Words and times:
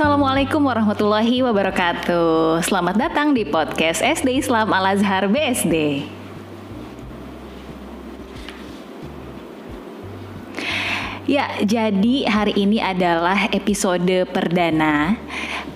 Assalamualaikum 0.00 0.64
warahmatullahi 0.64 1.44
wabarakatuh. 1.44 2.64
Selamat 2.64 2.96
datang 2.96 3.36
di 3.36 3.44
podcast 3.44 4.00
SD 4.00 4.40
Islam 4.40 4.72
Al 4.72 4.96
Azhar 4.96 5.28
BSD. 5.28 6.08
Ya, 11.28 11.52
jadi 11.60 12.24
hari 12.32 12.56
ini 12.56 12.80
adalah 12.80 13.52
episode 13.52 14.24
perdana 14.32 15.20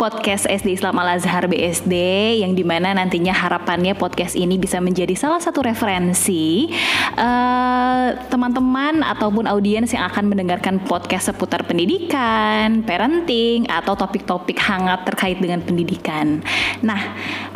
podcast 0.04 0.44
SD 0.44 0.76
Islam 0.76 1.00
Al 1.00 1.16
Azhar 1.16 1.48
BSD 1.48 1.96
yang 2.44 2.52
di 2.52 2.60
mana 2.60 2.92
nantinya 2.92 3.32
harapannya 3.32 3.96
podcast 3.96 4.36
ini 4.36 4.60
bisa 4.60 4.76
menjadi 4.76 5.16
salah 5.16 5.40
satu 5.40 5.64
referensi 5.64 6.68
eh, 7.16 8.08
teman-teman 8.28 9.00
ataupun 9.00 9.48
audiens 9.48 9.88
yang 9.96 10.04
akan 10.04 10.28
mendengarkan 10.28 10.76
podcast 10.84 11.32
seputar 11.32 11.64
pendidikan, 11.64 12.84
parenting 12.84 13.64
atau 13.64 13.96
topik-topik 13.96 14.60
hangat 14.60 15.08
terkait 15.08 15.40
dengan 15.40 15.64
pendidikan. 15.64 16.44
Nah, 16.84 17.00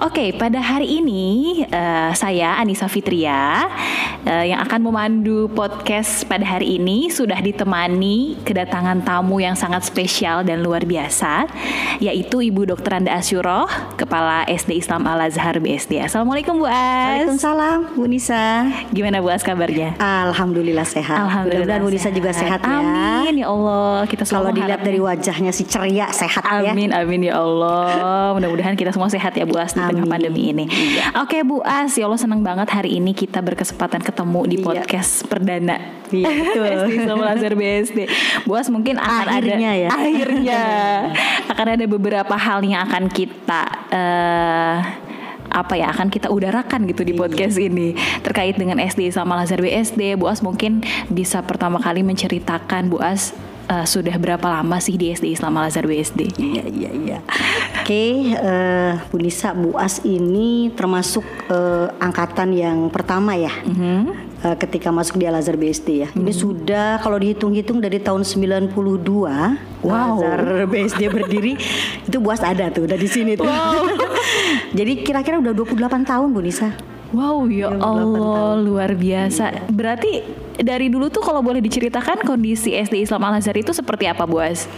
oke 0.01 0.17
okay, 0.17 0.29
pada 0.33 0.65
hari 0.65 1.05
ini 1.05 1.61
uh, 1.69 2.17
saya 2.17 2.57
Anissa 2.57 2.89
Fitria 2.89 3.69
uh, 4.25 4.45
yang 4.49 4.65
akan 4.65 4.81
memandu 4.89 5.53
podcast 5.53 6.25
pada 6.25 6.49
hari 6.49 6.81
ini 6.81 7.13
sudah 7.13 7.45
ditemani 7.45 8.41
kedatangan 8.41 9.05
tamu 9.05 9.37
yang 9.37 9.53
sangat 9.53 9.85
spesial 9.85 10.41
dan 10.49 10.65
luar 10.65 10.89
biasa 10.89 11.45
yaitu 12.01 12.38
Ibu 12.39 12.71
Dr. 12.71 12.93
Anda 13.03 13.19
Asyuroh, 13.19 13.67
Kepala 13.99 14.47
SD 14.47 14.79
Islam 14.79 15.05
Al 15.11 15.27
Azhar 15.27 15.59
BSD. 15.59 15.99
Assalamualaikum 15.99 16.63
Bu 16.63 16.67
As. 16.71 17.27
Waalaikumsalam 17.27 17.99
Bu 17.99 18.05
Nisa. 18.07 18.71
Gimana 18.95 19.19
Bu 19.19 19.29
As 19.29 19.43
kabarnya? 19.43 19.99
Alhamdulillah 19.99 20.87
sehat. 20.87 21.19
Alhamdulillah 21.19 21.77
Bu 21.83 21.91
Nisa 21.91 22.09
juga 22.15 22.31
sehat 22.31 22.63
ya. 22.63 22.79
Amin 22.79 23.43
ya 23.43 23.51
Allah. 23.51 24.07
Kita 24.07 24.23
kalau 24.25 24.55
dilihat 24.55 24.81
dari 24.81 25.03
wajahnya 25.03 25.51
si 25.51 25.67
ceria 25.67 26.09
sehat 26.15 26.47
amin, 26.47 26.65
ya. 26.65 26.71
Amin 26.73 26.91
amin 26.95 27.21
ya 27.29 27.35
Allah. 27.43 28.33
Mudah-mudahan 28.39 28.79
kita 28.79 28.95
semua 28.95 29.11
sehat 29.11 29.35
ya 29.35 29.45
Bu 29.45 29.59
As 29.59 29.75
di 29.75 29.83
tengah 29.83 30.07
pandemi 30.07 30.55
ini. 30.55 30.65
Iya. 30.71 31.19
Oke 31.23 31.43
Bu 31.43 31.61
As, 31.67 31.95
ya 31.99 32.07
Allah 32.07 32.21
senang 32.21 32.41
banget 32.41 32.71
hari 32.71 32.97
ini 32.97 33.13
kita 33.13 33.43
berkesempatan 33.43 34.01
ketemu 34.01 34.41
di 34.47 34.57
iya. 34.59 34.65
podcast 34.65 35.13
iya. 35.23 35.27
perdana. 35.27 35.77
Iya 36.09 36.27
betul. 36.41 36.67
SD 36.69 36.91
Islam 37.05 37.19
Al 37.21 37.31
Azhar 37.37 37.55
BSD. 37.59 37.99
Bu 38.47 38.53
As 38.57 38.69
mungkin 38.73 38.97
akan 38.97 39.27
akhirnya 39.29 39.71
ada 39.75 39.83
ya. 39.83 39.89
akhirnya 39.93 40.63
akan 41.49 41.67
ada 41.75 41.85
beberapa 41.85 42.18
beberapa 42.19 42.35
hal 42.35 42.67
yang 42.67 42.83
akan 42.83 43.07
kita 43.15 43.63
uh, 43.95 44.77
apa 45.55 45.75
ya 45.79 45.87
akan 45.95 46.11
kita 46.11 46.35
udarakan 46.35 46.91
gitu 46.91 47.07
di 47.07 47.15
iya. 47.15 47.21
podcast 47.23 47.55
ini 47.63 47.95
terkait 48.27 48.59
dengan 48.59 48.83
SD 48.83 49.15
sama 49.15 49.39
Lazar 49.39 49.63
BSD 49.63 50.19
Bu 50.19 50.27
As 50.27 50.43
mungkin 50.43 50.83
bisa 51.07 51.47
pertama 51.47 51.79
kali 51.79 52.03
menceritakan 52.03 52.91
Bu 52.91 52.99
As 52.99 53.39
uh, 53.71 53.87
sudah 53.87 54.19
berapa 54.19 54.43
lama 54.51 54.83
sih 54.83 54.99
di 54.99 55.15
SD 55.15 55.39
Islam 55.39 55.63
Al 55.63 55.71
Azhar 55.71 55.87
BSD? 55.87 56.43
Iya 56.43 56.65
iya 56.67 56.91
iya. 56.91 57.19
Oke, 57.87 57.87
okay, 57.87 58.11
uh, 58.35 58.99
Bu 59.15 59.23
Nisa 59.23 59.55
Bu 59.55 59.79
As 59.79 60.03
ini 60.03 60.75
termasuk 60.75 61.23
uh, 61.55 61.87
angkatan 62.03 62.51
yang 62.51 62.91
pertama 62.91 63.39
ya. 63.39 63.55
Mm 63.63 63.79
-hmm 63.79 64.28
uh, 64.45 64.57
ketika 64.59 64.89
masuk 64.95 65.19
di 65.19 65.25
Al 65.27 65.39
Azhar 65.39 65.59
BSD 65.59 65.89
ya. 66.07 66.09
Hmm. 66.11 66.23
Ini 66.23 66.33
sudah 66.35 67.01
kalau 67.03 67.19
dihitung-hitung 67.19 67.83
dari 67.83 67.99
tahun 67.99 68.23
92 68.23 68.75
wow. 68.75 69.89
Al 69.89 70.11
Azhar 70.15 70.43
BSD 70.69 71.03
berdiri 71.11 71.55
itu 72.09 72.19
buas 72.19 72.43
ada 72.43 72.71
tuh 72.71 72.87
udah 72.87 72.99
di 72.99 73.09
sini 73.09 73.35
tuh. 73.35 73.47
Wow. 73.47 73.89
Jadi 74.79 75.03
kira-kira 75.03 75.41
udah 75.41 75.53
28 75.55 76.09
tahun 76.09 76.29
Bu 76.31 76.41
Nisa. 76.43 76.75
Wow 77.09 77.49
ya 77.49 77.73
Allah 77.73 78.05
tahun. 78.05 78.69
luar 78.69 78.91
biasa. 78.93 79.45
Iya. 79.49 79.63
Berarti 79.73 80.13
dari 80.61 80.93
dulu 80.93 81.09
tuh 81.09 81.25
kalau 81.25 81.41
boleh 81.41 81.65
diceritakan 81.65 82.21
kondisi 82.21 82.77
SD 82.77 83.01
Islam 83.01 83.25
Al 83.25 83.41
Azhar 83.41 83.57
itu 83.57 83.73
seperti 83.73 84.05
apa 84.05 84.29
Bu 84.29 84.45
As? 84.45 84.69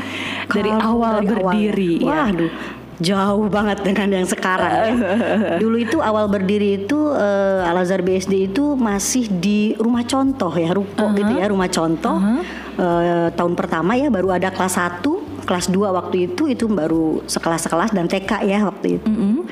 Dari 0.47 0.70
awal 0.70 1.27
dari 1.27 1.27
berdiri. 1.27 1.94
Awal. 2.06 2.06
Ya. 2.06 2.22
Waduh 2.31 2.53
jauh 3.01 3.48
banget 3.48 3.81
dengan 3.81 4.09
yang 4.12 4.28
sekarang. 4.28 5.00
Dulu 5.62 5.77
itu 5.81 5.99
awal 6.05 6.28
berdiri 6.28 6.84
itu 6.84 7.11
uh, 7.11 7.65
Al 7.65 7.81
Azhar 7.81 8.05
BSD 8.05 8.53
itu 8.53 8.77
masih 8.77 9.27
di 9.33 9.72
rumah 9.81 10.05
contoh 10.05 10.53
ya, 10.53 10.71
ruko 10.77 11.00
uh 11.00 11.09
-huh. 11.09 11.16
gitu 11.16 11.33
ya, 11.41 11.44
rumah 11.49 11.69
contoh. 11.72 12.15
Uh 12.15 12.22
-huh. 12.22 12.41
uh, 12.78 13.28
tahun 13.33 13.56
pertama 13.56 13.97
ya 13.97 14.12
baru 14.12 14.37
ada 14.37 14.53
kelas 14.53 14.77
1, 14.77 15.49
kelas 15.49 15.66
2 15.72 15.97
waktu 15.97 16.16
itu 16.31 16.47
itu 16.53 16.69
baru 16.69 17.25
sekelas-sekelas 17.25 17.97
dan 17.97 18.06
TK 18.06 18.44
ya 18.44 18.69
waktu 18.69 19.00
itu. 19.00 19.09
Uh 19.09 19.16
-huh. 19.16 19.43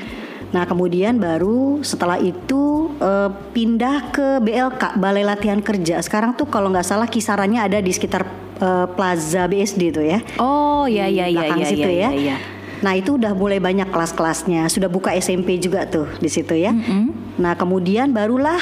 Nah 0.48 0.64
kemudian 0.64 1.20
baru 1.20 1.84
setelah 1.84 2.16
itu 2.16 2.92
uh, 3.00 3.28
pindah 3.52 4.12
ke 4.12 4.40
BLK 4.40 4.96
Balai 4.96 5.24
Latihan 5.24 5.60
Kerja. 5.60 6.00
Sekarang 6.00 6.32
tuh 6.36 6.48
kalau 6.48 6.72
nggak 6.72 6.88
salah 6.88 7.08
kisarannya 7.08 7.60
ada 7.60 7.84
di 7.84 7.92
sekitar 7.92 8.24
uh, 8.60 8.88
Plaza 8.92 9.44
BSD 9.44 9.82
tuh 9.92 10.04
ya. 10.04 10.20
Oh 10.40 10.88
iya 10.88 11.04
iya 11.04 11.28
iya 11.28 11.52
iya, 11.52 11.66
situ 11.68 11.88
ya. 11.88 12.08
ya. 12.08 12.36
ya. 12.36 12.57
Nah 12.82 12.92
itu 12.94 13.18
udah 13.18 13.34
mulai 13.34 13.58
banyak 13.58 13.90
kelas-kelasnya, 13.90 14.70
sudah 14.70 14.86
buka 14.86 15.14
SMP 15.16 15.58
juga 15.58 15.86
tuh 15.88 16.06
di 16.22 16.30
situ 16.30 16.54
ya. 16.54 16.70
Mm 16.70 16.82
-hmm. 16.82 17.04
Nah 17.42 17.52
kemudian 17.58 18.14
barulah 18.14 18.58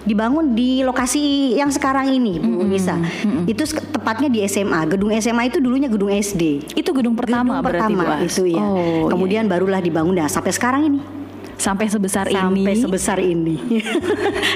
dibangun 0.00 0.56
di 0.56 0.80
lokasi 0.80 1.54
yang 1.60 1.68
sekarang 1.68 2.08
ini 2.08 2.40
Bu 2.40 2.48
mm 2.48 2.56
-hmm. 2.56 2.70
Nisa. 2.70 2.96
Mm 2.96 3.04
-hmm. 3.04 3.44
Itu 3.52 3.62
tepatnya 3.92 4.28
di 4.32 4.40
SMA. 4.48 4.80
Gedung 4.90 5.12
SMA 5.20 5.42
itu 5.52 5.58
dulunya 5.62 5.86
gedung 5.86 6.10
SD. 6.10 6.72
Itu 6.74 6.90
gedung 6.96 7.14
pertama 7.14 7.60
gedung 7.60 7.66
pertama 7.68 8.02
itu 8.24 8.48
ya. 8.48 8.62
Oh, 8.62 9.06
kemudian 9.12 9.46
iya. 9.46 9.50
barulah 9.50 9.80
dibangun 9.80 10.16
nah 10.20 10.28
sampai 10.28 10.52
sekarang 10.52 10.82
ini 10.84 11.19
sampai 11.60 11.86
sebesar 11.92 12.24
sampai 12.32 12.40
ini. 12.40 12.64
sampai 12.64 12.74
sebesar 12.80 13.18
ini. 13.36 13.56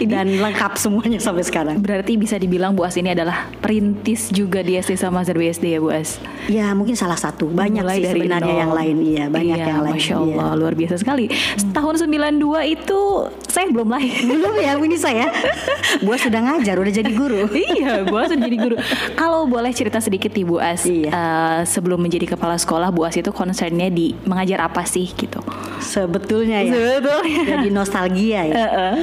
Dan 0.09 0.41
lengkap 0.41 0.81
semuanya 0.81 1.21
sampai 1.21 1.45
sekarang. 1.45 1.77
Berarti 1.85 2.17
bisa 2.17 2.41
dibilang 2.41 2.73
Bu 2.73 2.89
As 2.89 2.97
ini 2.97 3.13
adalah 3.13 3.53
perintis 3.61 4.33
juga 4.33 4.65
di 4.65 4.81
SD 4.81 4.97
sama 4.97 5.21
BSD 5.23 5.77
ya 5.77 5.79
Bu 5.85 5.93
As? 5.93 6.17
Ya 6.49 6.73
mungkin 6.73 6.97
salah 6.97 7.21
satu. 7.21 7.53
Banyak 7.53 7.85
Mulai 7.85 7.97
sih 8.01 8.05
dari 8.09 8.21
sebenarnya 8.25 8.55
yang 8.65 8.73
lain. 8.73 8.97
Iya 9.05 9.25
banyak 9.29 9.59
iya, 9.61 9.67
yang 9.69 9.83
lain. 9.85 9.97
Masya 10.01 10.15
Allah 10.17 10.49
iya. 10.49 10.59
luar 10.59 10.75
biasa 10.75 10.95
sekali. 10.97 11.27
Hmm. 11.29 11.73
tahun 11.77 11.95
92 12.41 12.75
itu 12.81 13.01
saya 13.53 13.67
belum 13.69 13.89
lahir. 13.93 14.15
Belum 14.25 14.55
ya 14.57 14.73
ini 14.81 14.97
saya? 14.97 15.29
Bu 16.01 16.17
As 16.17 16.25
sudah 16.25 16.41
ngajar 16.41 16.81
udah 16.81 16.93
jadi 16.93 17.13
guru. 17.13 17.45
Iya 17.75 18.07
Bu 18.07 18.17
As 18.17 18.33
sudah 18.33 18.45
jadi 18.49 18.59
guru. 18.61 18.77
Kalau 19.19 19.45
boleh 19.45 19.73
cerita 19.77 19.99
sedikit 20.01 20.33
nih 20.33 20.47
Bu 20.47 20.57
As 20.63 20.89
iya. 20.89 21.11
uh, 21.13 21.61
sebelum 21.69 22.01
menjadi 22.01 22.37
kepala 22.37 22.57
sekolah 22.57 22.89
Bu 22.95 23.05
As 23.05 23.17
itu 23.17 23.29
concernnya 23.35 23.93
di 23.93 24.17
mengajar 24.25 24.65
apa 24.65 24.87
sih 24.89 25.11
gitu? 25.13 25.41
Sebetulnya 25.81 26.65
ya 26.65 26.94
betul 27.01 27.21
jadi 27.51 27.69
nostalgia 27.71 28.41
ya 28.47 28.55
uh 28.55 28.69
-uh. 28.69 28.95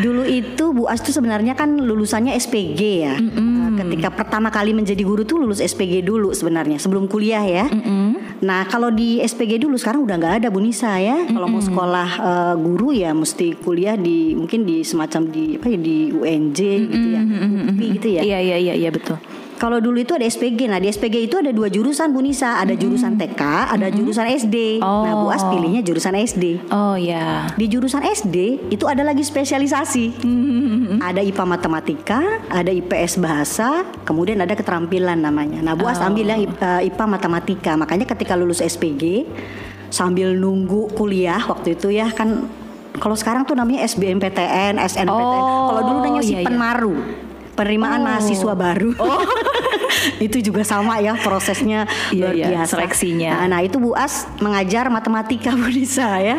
dulu 0.00 0.22
itu 0.26 0.64
Bu 0.72 0.88
As 0.90 1.00
tuh 1.00 1.12
sebenarnya 1.14 1.54
kan 1.54 1.76
lulusannya 1.78 2.34
SPG 2.36 2.80
ya 3.06 3.14
mm 3.16 3.30
-mm. 3.30 3.68
ketika 3.80 4.08
pertama 4.12 4.48
kali 4.48 4.72
menjadi 4.72 5.02
guru 5.04 5.22
tuh 5.22 5.40
lulus 5.42 5.62
SPG 5.62 6.02
dulu 6.02 6.32
sebenarnya 6.32 6.80
sebelum 6.80 7.06
kuliah 7.06 7.44
ya 7.44 7.66
mm 7.68 7.82
-mm. 7.82 8.08
nah 8.42 8.66
kalau 8.66 8.92
di 8.92 9.22
SPG 9.22 9.62
dulu 9.62 9.78
sekarang 9.78 10.04
udah 10.04 10.16
nggak 10.18 10.34
ada 10.44 10.48
Bu 10.52 10.60
Nisa 10.60 10.96
ya 10.98 11.16
mm 11.16 11.24
-mm. 11.30 11.34
kalau 11.36 11.46
mau 11.48 11.62
sekolah 11.62 12.08
uh, 12.20 12.54
guru 12.58 12.92
ya 12.92 13.14
mesti 13.16 13.56
kuliah 13.60 13.94
di 13.94 14.34
mungkin 14.36 14.66
di 14.66 14.82
semacam 14.84 15.30
di 15.30 15.56
apa 15.56 15.66
ya 15.70 15.78
di 15.78 15.96
UNJ 16.12 16.60
mm 16.60 16.82
-mm. 16.82 16.90
gitu 16.90 17.08
ya 17.08 17.20
UPI 17.66 17.86
gitu 17.98 18.08
ya 18.08 18.20
iya 18.22 18.38
iya 18.40 18.56
iya 18.58 18.74
iya 18.74 18.90
betul 18.90 19.18
kalau 19.56 19.80
dulu 19.80 20.00
itu 20.00 20.12
ada 20.12 20.24
SPG. 20.24 20.68
Nah, 20.68 20.78
di 20.78 20.88
SPG 20.92 21.28
itu 21.28 21.36
ada 21.40 21.50
dua 21.50 21.72
jurusan 21.72 22.12
Bu 22.12 22.20
Nisa, 22.20 22.60
ada 22.60 22.70
mm 22.70 22.76
-hmm. 22.76 22.82
jurusan 22.84 23.12
TK, 23.16 23.42
ada 23.42 23.74
mm 23.74 23.80
-hmm. 23.80 23.96
jurusan 23.96 24.26
SD. 24.28 24.56
Oh. 24.84 25.04
Nah, 25.04 25.14
Bu 25.16 25.26
As 25.32 25.42
oh. 25.42 25.50
pilihnya 25.52 25.80
jurusan 25.82 26.14
SD. 26.14 26.44
Oh 26.70 26.94
ya. 26.94 27.48
Di 27.56 27.66
jurusan 27.66 28.04
SD 28.04 28.36
itu 28.68 28.84
ada 28.84 29.02
lagi 29.02 29.24
spesialisasi. 29.24 30.22
Mm 30.22 30.40
-hmm. 30.44 30.98
Ada 31.00 31.20
IPA 31.24 31.44
matematika, 31.48 32.20
ada 32.52 32.68
IPS 32.68 33.18
bahasa, 33.18 33.84
kemudian 34.04 34.38
ada 34.40 34.52
keterampilan 34.52 35.18
namanya. 35.18 35.64
Nah, 35.64 35.72
Bu 35.74 35.88
As 35.88 35.98
oh. 35.98 36.08
ambil 36.08 36.36
yang 36.36 36.40
IPA 36.46 37.04
eh, 37.04 37.08
matematika. 37.08 37.72
Makanya 37.74 38.04
ketika 38.04 38.36
lulus 38.36 38.60
SPG 38.60 39.24
sambil 39.88 40.36
nunggu 40.36 40.92
kuliah 40.92 41.40
waktu 41.46 41.78
itu 41.78 41.94
ya 41.94 42.10
kan 42.10 42.50
kalau 42.96 43.12
sekarang 43.12 43.44
tuh 43.44 43.52
namanya 43.52 43.84
SBMPTN, 43.84 44.80
SNPTN. 44.80 45.40
Oh, 45.40 45.68
kalau 45.68 45.80
dulu 45.84 45.98
namanya 46.00 46.22
iya, 46.24 46.40
si 46.40 46.46
Penmaru 46.48 47.25
penerimaan 47.56 48.04
oh. 48.04 48.06
mahasiswa 48.06 48.52
baru. 48.52 48.92
Oh. 49.00 49.24
itu 50.18 50.40
juga 50.40 50.62
sama 50.62 50.98
ya 51.00 51.16
prosesnya 51.20 51.84
iya, 52.12 52.30
luar 52.30 52.34
iya, 52.34 52.46
biasa 52.52 52.72
seleksinya. 52.78 53.30
Nah, 53.44 53.46
nah 53.56 53.60
itu 53.64 53.76
Bu 53.80 53.92
As 53.96 54.28
mengajar 54.38 54.88
matematika 54.88 55.54
Bu 55.58 55.68
Nisa 55.68 56.20
ya. 56.20 56.36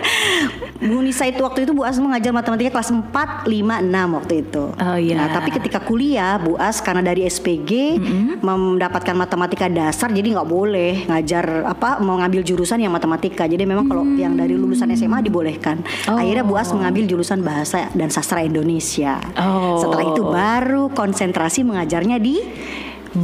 Bu 0.77 1.01
Nisa 1.01 1.25
itu 1.25 1.41
waktu 1.41 1.65
itu 1.65 1.71
Bu 1.73 1.83
As 1.83 1.97
mengajar 1.97 2.31
matematika 2.31 2.77
kelas 2.77 2.93
4, 2.93 3.49
5, 3.49 3.49
6 3.49 4.17
waktu 4.17 4.33
itu. 4.45 4.63
Oh 4.73 4.97
iya. 4.97 5.15
Nah, 5.17 5.27
tapi 5.33 5.49
ketika 5.53 5.81
kuliah 5.81 6.37
Bu 6.37 6.55
As 6.57 6.79
karena 6.79 7.01
dari 7.01 7.25
SPG 7.25 7.71
mm 7.97 8.03
-hmm. 8.03 8.45
mendapatkan 8.45 9.15
matematika 9.17 9.65
dasar 9.67 10.13
jadi 10.13 10.37
nggak 10.37 10.49
boleh 10.49 11.09
ngajar 11.09 11.65
apa 11.65 11.97
mau 12.01 12.17
ngambil 12.21 12.45
jurusan 12.45 12.81
yang 12.81 12.93
matematika. 12.93 13.49
Jadi 13.49 13.65
memang 13.65 13.89
kalau 13.89 14.05
mm. 14.05 14.17
yang 14.17 14.33
dari 14.37 14.53
lulusan 14.53 14.89
SMA 14.93 15.25
dibolehkan. 15.25 15.81
Oh. 16.09 16.17
Akhirnya 16.19 16.45
Bu 16.45 16.55
As 16.55 16.69
mengambil 16.69 17.09
jurusan 17.09 17.41
bahasa 17.41 17.89
dan 17.93 18.13
sastra 18.13 18.45
Indonesia. 18.45 19.17
Oh. 19.37 19.81
Setelah 19.81 20.05
itu 20.13 20.23
baru 20.23 20.83
konsentrasi 20.93 21.65
mengajarnya 21.65 22.17
di 22.21 22.37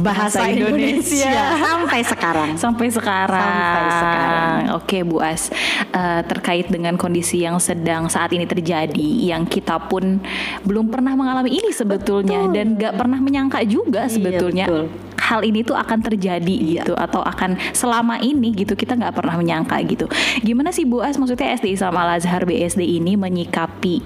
bahasa, 0.02 0.48
Indonesia. 0.50 1.28
Indonesia 1.28 1.42
sampai 1.68 2.00
sekarang. 2.02 2.50
Sampai 2.58 2.88
sekarang. 2.90 3.44
Sampai 3.44 3.84
sekarang. 3.92 4.58
Oke 4.80 4.98
Bu 5.06 5.22
As, 5.22 5.52
uh, 5.94 6.22
terkait 6.26 6.66
dengan 6.66 6.98
kondisi 6.98 7.44
yang 7.44 7.60
sedang 7.62 8.10
saat 8.10 8.32
ini 8.34 8.48
terjadi, 8.48 9.10
yang 9.30 9.46
kita 9.46 9.78
pun 9.86 10.18
belum 10.66 10.90
pernah 10.90 11.14
mengalami 11.14 11.54
ini 11.54 11.70
sebetulnya 11.70 12.48
betul. 12.48 12.54
dan 12.56 12.66
gak 12.80 12.94
pernah 12.98 13.18
menyangka 13.20 13.60
juga 13.62 14.08
iya, 14.08 14.12
sebetulnya. 14.12 14.66
Betul 14.66 15.04
hal 15.24 15.40
ini 15.40 15.64
tuh 15.64 15.72
akan 15.72 16.04
terjadi 16.04 16.44
Iya. 16.44 16.84
gitu 16.84 16.92
atau 16.92 17.24
akan 17.24 17.56
selama 17.72 18.20
ini 18.20 18.52
gitu 18.52 18.76
kita 18.76 18.92
nggak 18.92 19.16
pernah 19.16 19.40
menyangka 19.40 19.80
gitu. 19.88 20.04
Gimana 20.44 20.68
sih 20.68 20.84
Bu 20.84 21.00
As 21.00 21.16
maksudnya 21.16 21.56
SD 21.56 21.80
Islam 21.80 21.96
Al 21.96 22.20
Azhar 22.20 22.44
BSD 22.44 22.84
ini 22.84 23.16
menyikapi 23.16 23.96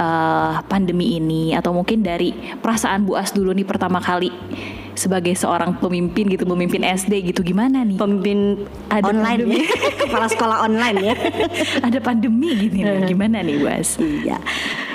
eh, 0.00 0.54
pandemi 0.64 1.20
ini 1.20 1.52
atau 1.52 1.76
mungkin 1.76 2.00
dari 2.00 2.32
perasaan 2.64 3.04
Bu 3.04 3.20
As 3.20 3.36
dulu 3.36 3.52
nih 3.52 3.68
pertama 3.68 4.00
kali 4.00 4.32
sebagai 4.94 5.34
seorang 5.34 5.76
pemimpin 5.78 6.30
gitu 6.30 6.46
pemimpin 6.46 6.82
SD 6.86 7.34
gitu 7.34 7.42
gimana 7.42 7.82
nih? 7.82 7.98
Pemimpin 7.98 8.66
Ada 8.90 9.10
online 9.10 9.40
pandemi. 9.44 9.58
ya, 9.58 9.66
kepala 10.06 10.26
sekolah 10.30 10.56
online 10.66 10.98
ya. 11.02 11.14
Ada 11.86 11.98
pandemi 12.00 12.50
gini 12.54 12.78
nih, 12.82 13.06
gimana 13.10 13.42
nih 13.42 13.54
Bu 13.60 13.66
As? 13.68 13.98
Iya, 13.98 14.38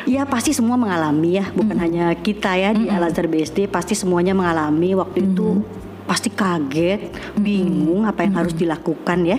ya 0.08 0.24
pasti 0.26 0.56
semua 0.56 0.80
mengalami 0.80 1.38
ya, 1.38 1.46
bukan 1.52 1.78
hanya 1.78 2.16
kita 2.18 2.56
ya 2.56 2.72
di 2.72 2.88
Al 2.88 3.08
Azhar 3.08 3.28
BSD, 3.28 3.68
pasti 3.68 3.94
semuanya 3.94 4.32
mengalami. 4.32 4.96
Waktu 4.96 5.32
itu 5.32 5.62
pasti 6.10 6.34
kaget, 6.34 7.14
bingung 7.38 8.10
apa 8.10 8.26
yang 8.26 8.42
harus 8.42 8.58
dilakukan 8.58 9.20
ya. 9.28 9.38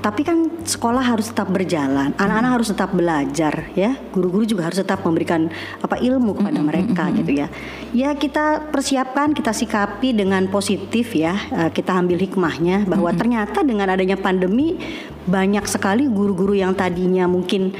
Tapi 0.00 0.24
kan 0.24 0.64
sekolah 0.64 1.04
harus 1.04 1.28
tetap 1.28 1.52
berjalan, 1.52 2.16
anak-anak 2.16 2.50
harus 2.56 2.68
tetap 2.72 2.90
belajar 2.96 3.68
ya, 3.76 4.00
guru-guru 4.16 4.48
juga 4.48 4.72
harus 4.72 4.80
tetap 4.80 5.04
memberikan 5.04 5.52
apa 5.84 6.00
ilmu 6.00 6.40
kepada 6.40 6.60
mereka 6.64 7.04
gitu 7.12 7.32
ya. 7.36 7.52
Ya 7.92 8.16
kita 8.16 8.72
persiapkan, 8.72 9.36
kita 9.36 9.52
sikapi 9.52 10.16
dengan 10.16 10.48
positif 10.48 11.12
ya, 11.12 11.36
eh, 11.52 11.68
kita 11.68 11.92
ambil 11.92 12.16
hikmahnya 12.16 12.88
bahwa 12.88 13.12
ternyata 13.12 13.60
dengan 13.60 13.92
adanya 13.92 14.16
pandemi 14.16 14.80
banyak 15.28 15.68
sekali 15.68 16.08
guru-guru 16.08 16.56
yang 16.56 16.72
tadinya 16.72 17.28
mungkin 17.28 17.76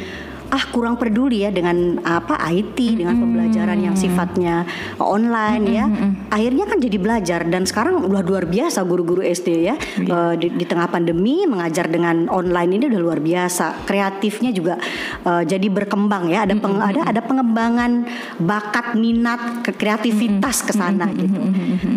ah 0.51 0.65
kurang 0.69 0.99
peduli 0.99 1.47
ya 1.47 1.51
dengan 1.51 2.03
apa 2.03 2.35
IT 2.51 2.99
dengan 2.99 3.15
pembelajaran 3.17 3.79
yang 3.79 3.95
sifatnya 3.95 4.67
online 4.99 5.65
ya. 5.65 5.87
Akhirnya 6.29 6.67
kan 6.67 6.79
jadi 6.79 6.99
belajar 6.99 7.41
dan 7.47 7.63
sekarang 7.63 8.03
udah 8.03 8.23
luar 8.23 8.45
biasa 8.45 8.83
guru-guru 8.83 9.23
SD 9.23 9.49
ya. 9.63 9.79
Eh, 9.97 10.35
di, 10.37 10.51
di 10.51 10.65
tengah 10.65 10.87
pandemi 10.87 11.47
mengajar 11.47 11.87
dengan 11.87 12.27
online 12.27 12.77
ini 12.77 12.85
udah 12.91 13.01
luar 13.01 13.19
biasa. 13.19 13.87
Kreatifnya 13.87 14.51
juga 14.51 14.75
eh, 15.23 15.43
jadi 15.47 15.67
berkembang 15.67 16.27
ya. 16.29 16.43
Ada 16.43 16.55
peng- 16.59 16.83
ada 16.83 17.01
ada 17.07 17.21
pengembangan 17.23 18.11
bakat 18.39 18.95
minat 18.95 19.63
ke 19.63 19.71
kreativitas 19.73 20.67
ke 20.67 20.75
sana 20.75 21.07
gitu. 21.15 21.41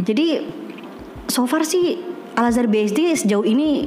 Jadi 0.06 0.28
so 1.26 1.50
far 1.50 1.66
sih 1.66 1.98
Al 2.34 2.50
Azhar 2.50 2.66
BSD 2.66 3.18
sejauh 3.18 3.46
ini 3.46 3.86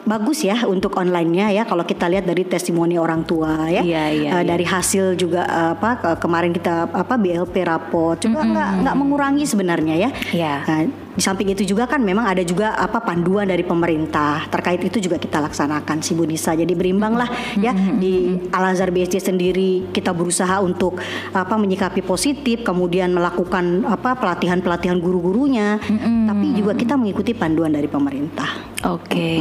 bagus 0.00 0.40
ya 0.40 0.62
untuk 0.64 0.94
online-nya 0.94 1.50
ya 1.50 1.62
kalau 1.62 1.82
kita 1.82 2.06
lihat 2.06 2.24
dari 2.24 2.42
testimoni 2.42 2.94
orang 2.94 3.22
tua 3.22 3.66
ya 3.66 3.80
Iya, 3.80 4.04
iya, 4.08 4.30
Eh, 4.30 4.34
iya. 4.36 4.46
dari 4.46 4.62
hasil 4.62 5.14
juga 5.14 5.42
eh, 5.42 5.70
apa 5.72 5.90
ke- 5.96 6.16
kemarin 6.18 6.50
kita 6.50 6.86
apa 6.86 7.14
BLP 7.14 7.62
raport 7.62 8.18
juga 8.18 8.40
nggak 8.40 8.70
nggak 8.82 8.94
mengurangi 8.94 9.44
sebenarnya 9.44 9.94
ya 9.98 10.10
Iya. 10.30 10.54
Nah, 10.62 10.80
di 11.14 11.22
samping 11.22 11.48
itu 11.50 11.64
juga 11.64 11.86
kan 11.86 11.98
memang 11.98 12.26
ada 12.26 12.42
juga 12.42 12.74
apa 12.74 13.00
panduan 13.00 13.44
dari 13.44 13.62
pemerintah 13.62 14.46
terkait 14.48 14.78
itu 14.80 15.00
juga 15.00 15.16
kita 15.16 15.40
laksanakan 15.40 15.98
si 15.98 16.14
Bu 16.14 16.24
Nisa 16.24 16.52
jadi 16.52 16.70
berimbang 16.72 17.14
lah 17.14 17.26
ya 17.58 17.72
di 17.74 18.38
Al 18.50 18.70
Azhar 18.70 18.88
BSD 18.88 19.18
sendiri 19.18 19.90
kita 19.90 20.12
berusaha 20.12 20.60
untuk 20.60 21.00
apa 21.30 21.54
menyikapi 21.54 22.00
positif 22.00 22.62
kemudian 22.62 23.10
melakukan 23.10 23.82
apa 23.84 24.14
pelatihan 24.14 24.60
pelatihan 24.60 24.98
guru-gurunya 24.98 25.80
tapi 26.28 26.46
juga 26.54 26.72
kita 26.74 26.94
mengikuti 26.94 27.32
panduan 27.32 27.72
dari 27.72 27.86
pemerintah. 27.86 28.48
Oke, 28.86 29.34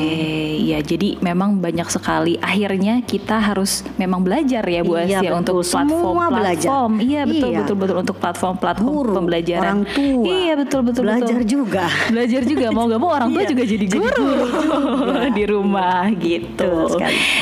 ya 0.65 0.81
jadi 0.81 1.21
memang 1.21 1.61
banyak 1.61 1.85
sekali. 1.93 2.41
Akhirnya 2.41 3.05
kita 3.05 3.37
harus 3.37 3.85
memang 3.93 4.25
belajar 4.25 4.65
ya 4.65 4.81
Bu 4.81 4.97
As 4.97 5.05
Iya, 5.05 5.29
ya 5.29 5.31
untuk. 5.37 5.61
Semua 5.61 6.25
platform. 6.27 6.97
Iya 6.97 7.21
betul 7.29 7.49
Iya. 7.53 7.57
betul 7.61 7.75
betul 7.77 7.95
untuk 8.01 8.15
platform-platform 8.17 8.89
Guru, 8.97 9.13
pembelajaran. 9.13 9.61
orang 9.61 9.81
tua, 9.93 10.25
Iya 10.25 10.53
betul 10.57 10.81
betul 10.89 11.03
belajar 11.05 11.37
betul. 11.37 11.45
juga. 11.45 11.66
Belajar 12.13 12.41
juga 12.43 12.65
mau 12.71 12.85
gak 12.85 13.01
mau 13.01 13.11
orang 13.11 13.29
tua 13.31 13.43
Iya, 13.43 13.51
juga 13.51 13.63
jadi 13.67 13.85
jadi 13.87 13.97
guru, 13.99 14.23
guru 14.23 14.45
juga. 14.47 15.27
di 15.37 15.43
rumah 15.45 16.01
gitu. 16.15 16.71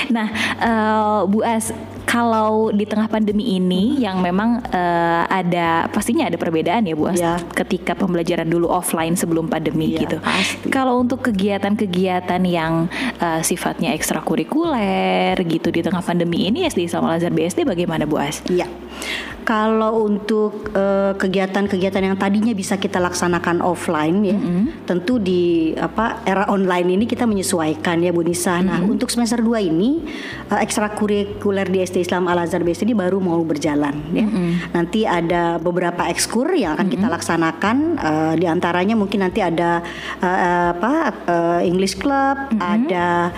Nah, 0.10 0.28
eh, 0.60 1.20
Bu 1.26 1.40
As 1.42 1.72
kalau 2.06 2.70
di 2.70 2.86
tengah 2.86 3.10
pandemi 3.10 3.58
ini 3.58 3.98
yang 3.98 4.22
memang 4.22 4.62
eh, 4.70 5.24
ada 5.26 5.90
pastinya 5.90 6.30
ada 6.30 6.38
perbedaan 6.38 6.86
ya 6.86 6.94
Bu 6.94 7.10
As 7.10 7.18
Iya. 7.18 7.42
ketika 7.52 7.98
pembelajaran 7.98 8.46
dulu 8.46 8.70
offline 8.70 9.18
sebelum 9.18 9.50
pandemi 9.50 9.92
Iya, 9.94 10.06
gitu. 10.06 10.18
pasti. 10.22 10.70
Kalau 10.70 11.02
untuk 11.02 11.26
kegiatan-kegiatan 11.26 12.42
yang 12.46 12.88
uh, 13.20 13.42
sifatnya 13.42 13.92
ekstrakurikuler 13.94 15.36
gitu 15.44 15.74
di 15.74 15.82
tengah 15.82 16.02
pandemi 16.02 16.48
ini 16.48 16.64
SD 16.64 16.88
Islam 16.88 17.10
Al 17.10 17.18
Azhar 17.18 17.34
BSD 17.34 17.66
bagaimana 17.66 18.06
Bu 18.06 18.22
As? 18.22 18.42
Iya. 18.46 18.70
Kalau 19.46 20.10
untuk 20.10 20.74
eh, 20.74 21.14
kegiatan-kegiatan 21.14 22.02
yang 22.02 22.18
tadinya 22.18 22.50
bisa 22.58 22.82
kita 22.82 22.98
laksanakan 22.98 23.62
offline 23.62 24.26
ya, 24.26 24.38
tentu 24.90 25.22
di 25.22 25.70
apa 25.78 26.26
era 26.26 26.50
online 26.50 26.98
ini 26.98 27.06
kita 27.06 27.30
menyesuaikan 27.30 28.02
ya 28.02 28.10
Bu 28.10 28.26
Nisa. 28.26 28.58
Nah, 28.66 28.82
untuk 28.82 29.14
semester 29.14 29.38
2 29.46 29.70
ini 29.70 30.02
eh, 30.50 30.60
ekstrakurikuler 30.66 31.70
di 31.70 31.86
SD 31.86 32.10
Islam 32.10 32.26
Al 32.26 32.42
Azhar 32.42 32.66
BSD 32.66 32.90
ini 32.90 32.98
baru 32.98 33.22
mau 33.22 33.38
berjalan 33.46 33.94
ya. 34.18 34.26
Nanti 34.74 35.06
ada 35.06 35.62
beberapa 35.62 36.10
ekskur 36.10 36.50
yang 36.58 36.74
akan 36.82 36.90
kita 36.90 37.06
laksanakan 37.06 37.78
eh, 38.02 38.34
di 38.42 38.50
antaranya 38.50 38.98
mungkin 38.98 39.30
nanti 39.30 39.46
ada 39.46 39.86
eh, 40.26 40.74
apa 40.74 41.14
eh, 41.30 41.70
English 41.70 42.02
Club, 42.02 42.50
ada 42.58 43.30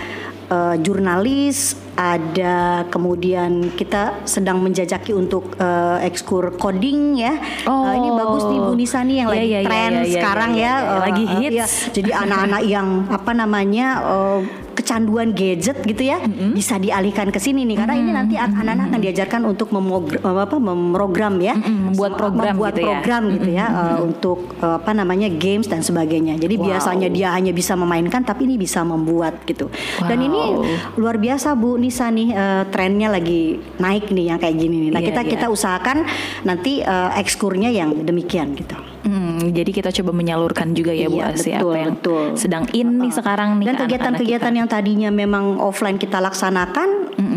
eh, 0.48 0.76
jurnalis, 0.80 1.76
ada 1.98 2.86
kemudian 2.94 3.74
kita 3.74 4.22
sedang 4.22 4.62
menjajaki 4.62 5.10
untuk 5.10 5.58
eh, 5.58 6.06
ekskur 6.06 6.54
coding 6.54 7.18
ya. 7.18 7.34
Oh. 7.66 7.90
Eh, 7.90 7.94
ini 7.98 8.08
bagus 8.14 8.46
nih 8.46 8.58
Bu 8.62 8.72
Nisa 8.78 9.02
nih 9.02 9.26
yang 9.26 9.28
Iya, 9.28 9.34
lagi 9.34 9.48
iya, 9.50 9.58
iya, 9.58 9.66
tren 9.66 9.90
iya, 9.90 9.98
iya, 10.06 10.14
sekarang 10.14 10.50
iya, 10.54 10.62
ya. 10.62 10.70
iya, 10.70 10.78
eh, 10.94 11.00
lagi 11.02 11.24
eh, 11.24 11.34
hits. 11.34 11.50
iya. 11.58 11.66
Jadi 11.90 12.10
anak-anak 12.14 12.62
yang 12.70 12.88
apa 13.10 13.32
namanya 13.34 13.86
eh, 14.06 14.38
kecanduan 14.78 15.34
gadget 15.34 15.82
gitu 15.82 16.02
ya 16.04 16.22
bisa 16.54 16.78
dialihkan 16.78 17.28
ke 17.28 17.36
sini 17.36 17.66
nih. 17.66 17.76
Karena 17.76 17.94
ini 17.94 18.10
nanti 18.10 18.34
anak-anak 18.34 18.88
akan 18.88 19.00
diajarkan 19.00 19.40
untuk 19.44 19.68
memogr- 19.68 20.22
apa 20.22 20.56
memprogram 20.56 21.34
ya. 21.38 21.58
Membuat 21.58 22.14
Sem- 22.14 22.20
program 22.20 22.44
membuat 22.54 22.72
gitu 22.72 22.80
ya. 22.80 22.86
program 22.94 23.22
gitu 23.34 23.50
ya 23.50 23.66
eh, 23.66 23.98
untuk 23.98 24.38
eh, 24.56 24.74
apa 24.78 24.90
namanya 24.92 25.28
games 25.28 25.66
dan 25.66 25.82
sebagainya. 25.82 26.38
Jadi 26.38 26.54
Wow. 26.54 26.64
biasanya 26.70 27.08
dia 27.08 27.28
hanya 27.30 27.50
bisa 27.50 27.74
memainkan 27.74 28.22
tapi 28.22 28.46
ini 28.46 28.54
bisa 28.54 28.82
membuat 28.82 29.42
gitu. 29.42 29.66
Dan 29.98 30.18
ini 30.20 30.38
Wow. 30.54 30.94
luar 30.94 31.16
biasa 31.16 31.52
Bu 31.52 31.74
Nisa 31.74 32.06
nih 32.08 32.28
eh, 32.30 32.62
trennya 32.68 33.10
lagi 33.10 33.58
naik 33.76 34.08
nih 34.08 34.24
yang 34.26 34.38
kayak 34.38 34.54
gini 34.54 34.76
nih. 34.86 34.90
Nah 34.90 35.00
Iya, 35.00 35.08
kita 35.10 35.20
iya. 35.22 35.30
kita 35.32 35.46
usahakan 35.48 36.06
nanti 36.44 36.80
eh, 36.80 37.10
ekskurnya 37.18 37.68
yang 37.68 37.98
demikian 37.98 38.54
gitu 38.54 38.78
Hmm, 39.00 39.54
jadi 39.54 39.70
kita 39.70 39.90
coba 39.92 40.10
menyalurkan 40.12 40.72
juga 40.72 40.90
ya 40.90 41.06
Bu 41.06 41.18
Iya, 41.18 41.30
As 41.30 41.42
ya 41.42 41.58
betul, 41.58 41.64
apa 41.64 41.76
yang 41.78 41.94
betul. 41.94 42.24
sedang 42.34 42.64
in 42.72 42.88
nih 42.98 43.12
sekarang 43.12 43.48
nih 43.54 43.64
Dan 43.64 43.64
ke 43.64 43.78
anak-anak 43.78 43.86
kegiatan-kegiatan 43.86 44.50
kita. 44.50 44.58
yang 44.58 44.68
tadinya 44.68 45.10
memang 45.10 45.44
offline 45.56 45.96
kita 45.96 46.18
laksanakan, 46.18 46.88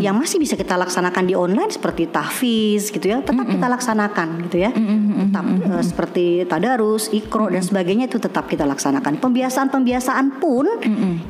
yang 0.02 0.18
masih 0.18 0.42
bisa 0.42 0.58
kita 0.58 0.74
laksanakan 0.74 1.24
di 1.24 1.34
online 1.38 1.70
seperti 1.70 2.10
tahfiz 2.10 2.90
gitu 2.90 3.06
ya, 3.06 3.22
tetap 3.22 3.46
kita 3.46 3.66
laksanakan 3.70 4.28
gitu 4.50 4.56
ya. 4.58 4.70
Tetap 4.74 5.44
eh, 5.46 5.82
seperti 5.86 6.26
tadarus, 6.50 7.08
ikro 7.14 7.46
dan 7.46 7.62
sebagainya 7.62 8.10
itu 8.10 8.18
tetap 8.18 8.50
kita 8.50 8.66
laksanakan. 8.66 9.22
Pembiasaan-pembiasaan 9.22 10.42
pun 10.42 10.66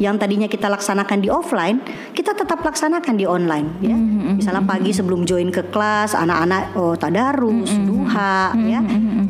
yang 0.01 0.17
tadinya 0.17 0.49
kita 0.49 0.73
laksanakan 0.73 1.19
di 1.21 1.29
offline, 1.29 1.85
kita 2.17 2.33
tetap 2.33 2.65
laksanakan 2.65 3.15
di 3.21 3.29
online 3.29 3.69
ya. 3.85 3.97
Misalnya 4.33 4.65
pagi 4.65 4.91
sebelum 4.97 5.29
join 5.29 5.53
ke 5.53 5.69
kelas, 5.69 6.17
anak-anak 6.17 6.73
oh, 6.75 6.97
tadarus, 6.97 7.71
duha 7.85 8.57
ya. 8.57 8.81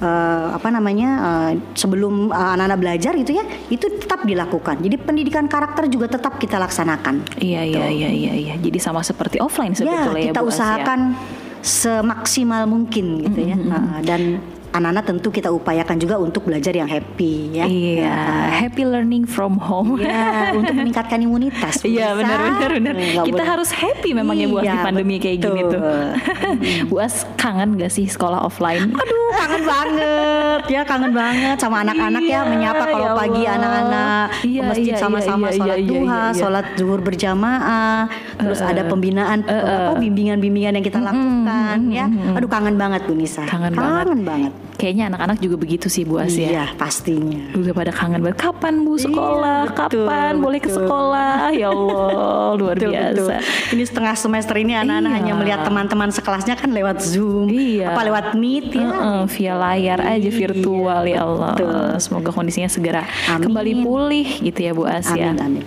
Eh, 0.02 0.46
apa 0.58 0.68
namanya? 0.68 1.10
eh, 1.22 1.52
sebelum 1.78 2.30
eh, 2.30 2.50
anak-anak 2.58 2.78
belajar 2.78 3.12
gitu 3.16 3.38
ya, 3.38 3.44
itu 3.70 3.86
tetap 4.02 4.26
dilakukan. 4.26 4.82
Jadi 4.82 4.96
pendidikan 4.98 5.46
karakter 5.46 5.86
juga 5.86 6.10
tetap 6.10 6.36
kita 6.36 6.58
laksanakan. 6.58 7.38
Iya 7.38 7.62
iya 7.64 7.86
iya 7.88 8.08
iya 8.10 8.32
iya. 8.34 8.54
Jadi 8.58 8.78
sama 8.82 9.00
seperti 9.06 9.31
offline 9.40 9.72
sebetulnya 9.72 10.18
ya, 10.18 10.18
ya, 10.18 10.28
kita 10.34 10.40
Bu 10.42 10.44
ya. 10.44 10.50
usahakan 10.50 11.00
semaksimal 11.62 12.62
mungkin 12.66 13.22
gitu 13.22 13.40
ya. 13.46 13.56
Uh, 13.56 14.00
dan 14.02 14.42
anak-anak 14.72 15.04
tentu 15.04 15.28
kita 15.28 15.48
upayakan 15.48 15.96
juga 15.96 16.16
untuk 16.16 16.48
belajar 16.48 16.72
yang 16.72 16.88
happy 16.88 17.52
ya. 17.52 17.64
Iya, 17.68 18.16
happy 18.64 18.82
learning 18.88 19.28
from 19.28 19.60
home. 19.60 20.00
Ya, 20.00 20.50
untuk 20.58 20.72
meningkatkan 20.72 21.20
imunitas. 21.20 21.84
Iya 21.84 22.16
benar 22.16 22.38
benar 22.40 22.70
benar. 22.72 22.94
Nggak 22.96 23.24
Kita 23.28 23.36
boleh. 23.36 23.48
harus 23.48 23.70
happy 23.70 24.10
memang 24.12 24.34
ya 24.34 24.46
Bu 24.48 24.56
As 24.58 24.64
di 24.64 24.68
Iya, 24.72 24.80
pandemi 24.80 25.14
kayak 25.20 25.38
gini 25.38 25.60
betul. 25.62 25.72
tuh. 25.76 26.02
Bu 26.88 26.96
As 26.98 27.14
kangen 27.36 27.76
gak 27.76 27.92
sih 27.92 28.08
sekolah 28.08 28.40
offline? 28.40 28.90
Aduh 28.92 29.20
kangen 29.32 29.62
banget 29.64 30.62
ya 30.68 30.80
kangen 30.84 31.12
banget 31.12 31.56
sama 31.56 31.82
anak-anak 31.82 32.22
Iya, 32.22 32.40
ya 32.44 32.48
menyapa 32.48 32.84
kalau 32.86 33.08
ya 33.08 33.12
pagi 33.16 33.42
anak-anak 33.44 34.26
Iya, 34.42 34.60
ke 34.60 34.68
masjid 34.68 34.92
iya, 34.94 35.00
sama-sama 35.00 35.46
iya, 35.48 35.52
iya, 35.52 35.58
sholat 35.58 35.76
iya, 35.76 35.88
duha, 35.88 36.00
iya, 36.00 36.20
iya. 36.22 36.36
sholat 36.36 36.66
zuhur 36.76 37.00
berjamaah, 37.02 38.00
terus 38.38 38.60
ada 38.60 38.82
pembinaan 38.86 39.38
apa 39.44 39.92
bimbingan-bimbingan 39.98 40.72
yang 40.78 40.84
kita 40.84 40.98
lakukan 40.98 41.78
ya. 41.90 42.06
Aduh 42.36 42.48
kangen 42.48 42.76
banget 42.76 43.04
Bu 43.04 43.14
Nisa. 43.14 43.44
Kangen 43.44 43.74
banget. 43.74 44.20
banget. 44.22 44.52
Kayaknya 44.82 45.04
anak-anak 45.08 45.38
juga 45.38 45.54
begitu 45.54 45.86
sih 45.86 46.02
Bu 46.02 46.18
As 46.18 46.34
ya. 46.34 46.50
Iya, 46.50 46.64
pastinya. 46.74 47.54
Udah 47.54 47.70
pada 47.70 47.94
kangen 47.94 48.18
banget. 48.18 48.34
Kapan 48.36 48.82
Bu 48.82 48.98
sekolah? 48.98 49.62
Iya, 49.62 49.70
betul, 49.70 50.02
Kapan 50.02 50.34
boleh 50.36 50.58
ke 50.58 50.66
betul. 50.66 50.78
sekolah? 50.82 51.34
Ya 51.54 51.68
Allah, 51.70 52.50
luar 52.58 52.74
Betul, 52.74 52.90
betul. 52.90 53.30
biasa. 53.30 53.34
Ini 53.70 53.82
setengah 53.86 54.14
semester 54.16 54.54
ini 54.56 54.74
anak-anak 54.74 55.06
Iya. 55.08 55.18
hanya 55.22 55.32
melihat 55.32 55.60
teman-teman 55.62 56.10
sekelasnya 56.10 56.54
kan 56.56 56.68
lewat 56.68 56.98
Zoom, 56.98 57.46
Iya. 57.46 57.94
apa 57.94 58.00
lewat 58.02 58.26
Meet 58.34 58.74
ya. 58.74 58.82
Heeh, 58.84 59.20
via 59.30 59.54
layar 59.54 59.98
aja 60.02 60.18
Iya, 60.20 60.34
virtual 60.34 61.02
ya 61.06 61.18
Allah. 61.22 61.54
betul. 61.54 61.86
Semoga 61.96 62.30
kondisinya 62.32 62.66
segera 62.66 63.06
Amin. 63.30 63.46
kembali 63.46 63.72
pulih 63.80 64.28
gitu 64.42 64.58
ya 64.58 64.74
Bu 64.74 64.82
As 64.84 65.06
ya. 65.08 65.30
Amin, 65.30 65.62
amin. 65.62 65.64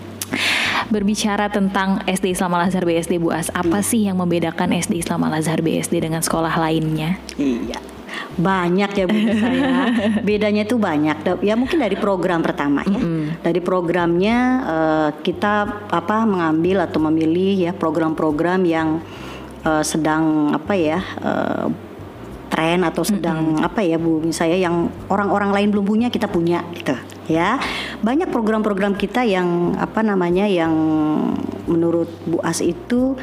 Berbicara 0.85 1.47
tentang 1.47 2.03
SD 2.03 2.35
Islam 2.35 2.51
Al 2.53 2.67
Azhar 2.67 2.83
BSD 2.83 3.15
Bu 3.15 3.31
As, 3.31 3.47
apa 3.49 3.79
Hmm. 3.79 3.85
sih 3.85 4.03
yang 4.03 4.19
membedakan 4.19 4.69
SD 4.69 4.99
Islam 4.99 5.23
Al 5.23 5.39
Azhar 5.39 5.57
BSD 5.57 5.97
dengan 5.97 6.19
sekolah 6.19 6.51
lainnya? 6.53 7.15
Iya. 7.35 7.79
Banyak 8.35 8.91
ya 8.95 9.05
Bu 9.07 9.17
Nisa 9.17 9.49
ya. 9.49 9.75
Bedanya 10.27 10.63
itu 10.67 10.75
banyak. 10.75 11.17
Ya 11.41 11.53
mungkin 11.55 11.79
dari 11.79 11.95
program 11.95 12.43
pertama 12.43 12.83
ya. 12.87 13.01
Dari 13.41 13.59
programnya 13.63 14.37
eh, 14.65 15.09
kita 15.23 15.85
apa 15.89 16.25
mengambil 16.27 16.83
atau 16.85 16.99
memilih 17.09 17.69
ya 17.69 17.71
program-program 17.71 18.61
yang 18.67 18.99
eh, 19.63 19.83
sedang 19.83 20.53
apa 20.53 20.73
ya 20.75 20.99
eh, 21.01 21.67
tren 22.55 22.87
atau 22.87 23.03
sedang 23.03 23.59
apa 23.59 23.83
ya 23.83 23.99
Bu 23.99 24.23
saya 24.31 24.55
yang 24.55 24.87
orang-orang 25.11 25.51
lain 25.51 25.69
belum 25.75 25.85
punya 25.85 26.07
kita 26.07 26.31
punya 26.31 26.63
gitu 26.77 26.95
ya 27.27 27.59
banyak 27.99 28.29
program-program 28.29 28.95
kita 28.95 29.25
yang 29.25 29.73
apa 29.75 30.05
namanya 30.05 30.45
yang 30.45 30.71
menurut 31.65 32.07
Bu 32.23 32.39
As 32.45 32.61
itu 32.61 33.17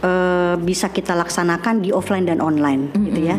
eh, 0.00 0.54
bisa 0.62 0.88
kita 0.88 1.12
laksanakan 1.18 1.82
di 1.82 1.90
offline 1.92 2.24
dan 2.24 2.40
online 2.40 2.94
gitu 2.96 3.20
ya 3.28 3.36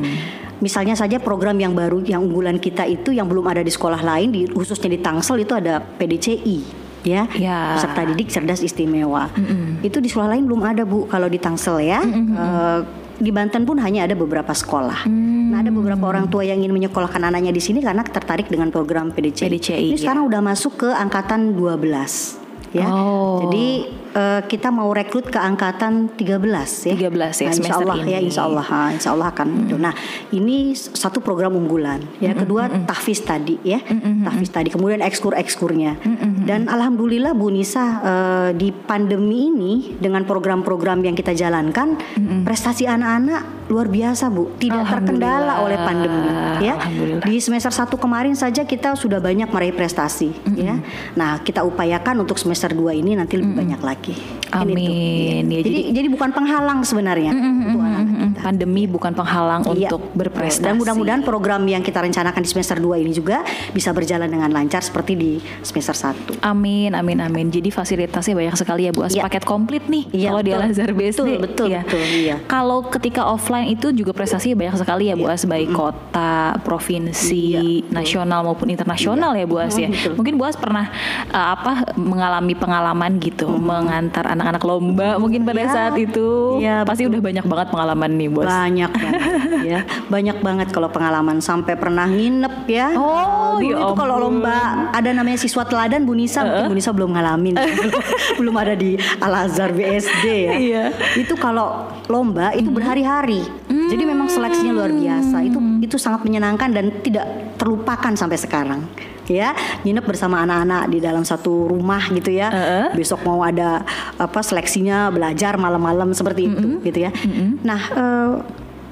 misalnya 0.59 0.93
saja 0.93 1.17
program 1.17 1.55
yang 1.55 1.71
baru 1.71 1.99
yang 2.01 2.21
unggulan 2.21 2.55
kita 2.55 2.83
itu 2.83 3.11
yang 3.11 3.25
belum 3.25 3.45
ada 3.45 3.59
di 3.59 3.69
sekolah 3.69 3.99
lain 3.99 4.29
di 4.29 4.41
khususnya 4.45 4.89
di 4.89 4.99
Tangsel 4.99 5.39
itu 5.39 5.53
ada 5.53 5.79
PDCI 5.79 6.57
ya 6.99 7.23
Ya. 7.31 7.79
peserta 7.79 8.03
didik 8.05 8.27
cerdas 8.27 8.59
istimewa 8.59 9.31
itu 9.79 9.97
di 9.97 10.07
sekolah 10.07 10.35
lain 10.35 10.43
belum 10.43 10.61
ada 10.61 10.83
Bu 10.83 11.07
kalau 11.07 11.27
di 11.27 11.37
Tangsel 11.37 11.79
ya 11.79 12.03
Eh, 12.03 12.79
di 13.19 13.31
Banten 13.31 13.67
pun 13.67 13.75
hanya 13.75 14.07
ada 14.07 14.15
beberapa 14.15 14.55
sekolah. 14.55 15.03
Nah, 15.03 15.59
ada 15.59 15.67
beberapa 15.67 16.07
orang 16.07 16.31
tua 16.31 16.47
yang 16.47 16.63
ingin 16.63 16.71
menyekolahkan 16.71 17.19
anaknya 17.19 17.51
di 17.51 17.59
sini 17.59 17.83
karena 17.83 17.99
tertarik 17.99 18.47
dengan 18.47 18.71
program 18.71 19.11
PDCI. 19.11 19.43
PDCI, 19.43 19.85
Ini 19.91 19.99
ya. 19.99 20.07
sekarang 20.07 20.23
udah 20.23 20.39
masuk 20.39 20.79
ke 20.79 20.87
angkatan 20.87 21.51
12 21.51 22.39
ya. 22.71 22.87
Oh. 22.87 23.43
Jadi 23.43 23.91
eh, 24.11 24.41
kita 24.45 24.69
mau 24.69 24.89
rekrut 24.89 25.27
ke 25.27 25.37
angkatan 25.37 26.13
13 26.13 26.87
ya. 26.87 26.95
13 27.09 27.41
ya, 27.41 27.47
Nah, 27.49 27.55
insya 27.55 27.75
Allah 27.75 27.97
ya, 27.99 28.17
ini. 28.19 28.27
insya 28.27 28.41
Allah, 28.45 28.65
ha, 28.65 28.81
insya 28.89 29.09
Allah 29.13 29.27
akan. 29.29 29.47
itu. 29.65 29.75
Nah, 29.75 29.93
ini 30.31 30.71
satu 30.73 31.19
program 31.19 31.53
unggulan. 31.53 32.01
Ya, 32.17 32.31
kedua 32.33 32.69
tahfiz 32.85 33.19
tadi 33.19 33.57
ya, 33.61 33.79
tahfiz 34.23 34.49
tadi. 34.49 34.69
Kemudian 34.69 35.01
ekskur-ekskurnya. 35.01 35.99
Dan 36.45 36.65
alhamdulillah 36.65 37.33
Bu 37.33 37.49
Nisa 37.49 37.85
eh, 38.01 38.49
di 38.53 38.71
pandemi 38.71 39.49
ini 39.49 39.73
dengan 39.95 40.23
program-program 40.23 41.01
yang 41.01 41.13
kita 41.13 41.33
jalankan, 41.33 41.97
prestasi 42.43 42.85
anak-anak 42.85 43.67
luar 43.69 43.85
biasa 43.85 44.33
Bu, 44.33 44.49
tidak 44.57 44.81
terkendala 44.87 45.61
oleh 45.61 45.77
pandemi. 45.77 46.25
Ya, 46.59 46.75
di 47.21 47.37
semester 47.37 47.69
1 47.69 47.95
kemarin 47.95 48.33
saja 48.33 48.65
kita 48.65 48.95
sudah 48.95 49.21
banyak 49.21 49.45
meraih 49.47 49.71
prestasi. 49.71 50.33
Ya, 50.55 50.81
nah 51.13 51.37
kita 51.39 51.61
upayakan 51.61 52.19
untuk 52.19 52.41
semester 52.41 52.71
2 52.71 52.95
ini 52.95 53.13
nanti 53.13 53.37
lebih 53.37 53.53
banyak 53.55 53.79
lagi. 53.79 53.97
Ini 53.99 54.15
tuh, 54.15 54.17
Amin. 54.55 55.43
Ya, 55.51 55.59
jadi, 55.61 55.81
jadi 55.93 56.07
bukan 56.09 56.29
penghalang 56.31 56.79
sebenarnya 56.81 57.31
untuk 57.35 57.79
anak-anak 57.79 57.99
Mm, 57.99 58.08
kita. 58.08 58.08
Pandemi 58.41 58.83
bukan 58.83 59.11
penghalang 59.11 59.61
Iya, 59.69 59.87
untuk 59.87 60.01
berprestasi. 60.11 60.63
Dan 60.63 60.77
mudah-mudahan 60.77 61.21
program 61.21 61.61
yang 61.63 61.79
kita 61.79 61.99
rencanakan 61.99 62.39
di 62.39 62.49
semester 62.49 62.75
2 62.75 62.97
ini 62.97 63.11
juga 63.11 63.43
bisa 63.69 63.91
berjalan 63.91 64.25
dengan 64.25 64.49
lancar 64.49 64.79
seperti 64.79 65.13
di 65.13 65.31
semester 65.61 65.93
1. 65.93 66.39
Amin, 66.41 66.91
amin, 66.91 67.19
amin. 67.19 67.47
Jadi 67.47 67.69
fasilitasnya 67.69 68.33
banyak 68.33 68.55
sekali 68.55 68.81
ya 68.85 68.91
Bu 68.91 69.03
As. 69.03 69.11
Iya. 69.11 69.23
Paket 69.23 69.43
komplit 69.43 69.83
nih 69.85 70.03
Iya, 70.09 70.27
kalau 70.29 70.41
di 70.41 70.49
betul. 70.49 70.61
Al 70.61 70.69
Azhar 70.69 70.91
BSD. 70.91 71.19
Betul, 71.19 71.37
betul, 71.37 71.67
Iya. 71.67 71.81
betul, 71.83 72.03
iya. 72.05 72.35
Kalau 72.45 72.79
ketika 72.83 73.21
offline 73.25 73.67
itu 73.69 73.91
juga 73.91 74.11
prestasinya 74.11 74.55
banyak 74.57 74.75
sekali 74.77 75.03
ya 75.07 75.15
Bu 75.15 75.27
As, 75.27 75.43
baik 75.43 75.69
kota, 75.69 76.55
provinsi, 76.63 77.43
Iya, 77.45 77.61
betul. 77.83 77.91
nasional 77.91 78.39
maupun 78.41 78.67
internasional 78.67 79.31
ya 79.33 79.45
Bu 79.45 79.59
As 79.59 79.75
ya. 79.75 79.87
Mm, 79.87 79.93
betul. 79.93 80.13
Mungkin 80.15 80.33
Bu 80.35 80.43
As 80.45 80.55
pernah 80.55 80.87
uh, 81.29 81.47
apa 81.53 81.71
mengalami 81.93 82.53
pengalaman 82.53 83.19
gitu 83.19 83.51
mengantar 83.51 84.25
anak-anak 84.29 84.63
lomba 84.63 85.09
mungkin 85.17 85.43
pada 85.43 85.59
Iya. 85.59 85.69
saat 85.69 85.95
itu. 85.97 86.57
Iya, 86.57 86.81
Pasti 86.81 87.03
udah 87.05 87.19
banyak 87.19 87.43
banget 87.43 87.67
pengalaman 87.69 88.11
nih 88.15 88.28
Bu 88.31 88.45
As. 88.45 88.49
Banyak 88.49 88.91
banget 88.93 89.21
ya. 89.75 89.79
Banyak 90.07 90.37
banget 90.39 90.67
kalau 90.69 90.89
pengalaman 90.89 91.41
sampai 91.41 91.73
pernah 91.75 92.05
nginep 92.05 92.55
ya. 92.69 92.87
Oh, 92.95 93.57
Dulu 93.57 93.67
ya 93.67 93.75
itu 93.81 93.93
kalau 93.97 94.15
lomba 94.21 94.89
ada 94.93 95.09
namanya 95.11 95.37
siswa 95.41 95.65
teladan 95.65 96.05
Bu 96.05 96.13
Nisa, 96.15 96.45
mungkin 96.45 96.71
Bu 96.71 96.77
Nisa 96.77 96.91
belum 96.93 97.09
ngalamin. 97.17 97.55
belum 98.39 98.55
ada 98.55 98.73
di 98.77 98.95
Al 99.19 99.33
Azhar 99.45 99.73
BSD 99.75 100.25
ya. 100.27 100.53
Iya. 100.55 100.83
Itu 101.17 101.35
kalau 101.35 101.89
lomba 102.07 102.53
itu 102.55 102.69
berhari-hari. 102.69 103.43
Jadi 103.69 104.03
memang 104.05 104.29
seleksinya 104.29 104.73
luar 104.73 104.93
biasa. 104.93 105.41
Itu 105.41 105.59
itu 105.81 105.97
sangat 105.97 106.21
menyenangkan 106.21 106.69
dan 106.69 106.85
tidak 107.01 107.25
terlupakan 107.57 108.13
sampai 108.13 108.37
sekarang. 108.37 108.81
Ya, 109.29 109.53
nginep 109.81 110.03
bersama 110.03 110.41
anak-anak 110.41 110.89
di 110.89 110.97
dalam 110.97 111.21
satu 111.21 111.69
rumah 111.69 112.01
gitu 112.09 112.33
ya. 112.33 112.49
Heeh. 112.49 112.85
Besok 112.91 113.21
mau 113.23 113.39
ada 113.39 113.85
apa 114.17 114.41
seleksinya 114.41 115.07
belajar 115.07 115.53
malam-malam 115.55 116.09
seperti 116.11 116.49
itu 116.49 116.81
gitu 116.81 117.05
ya. 117.05 117.13
Nah, 117.61 117.81
eh, 117.93 118.31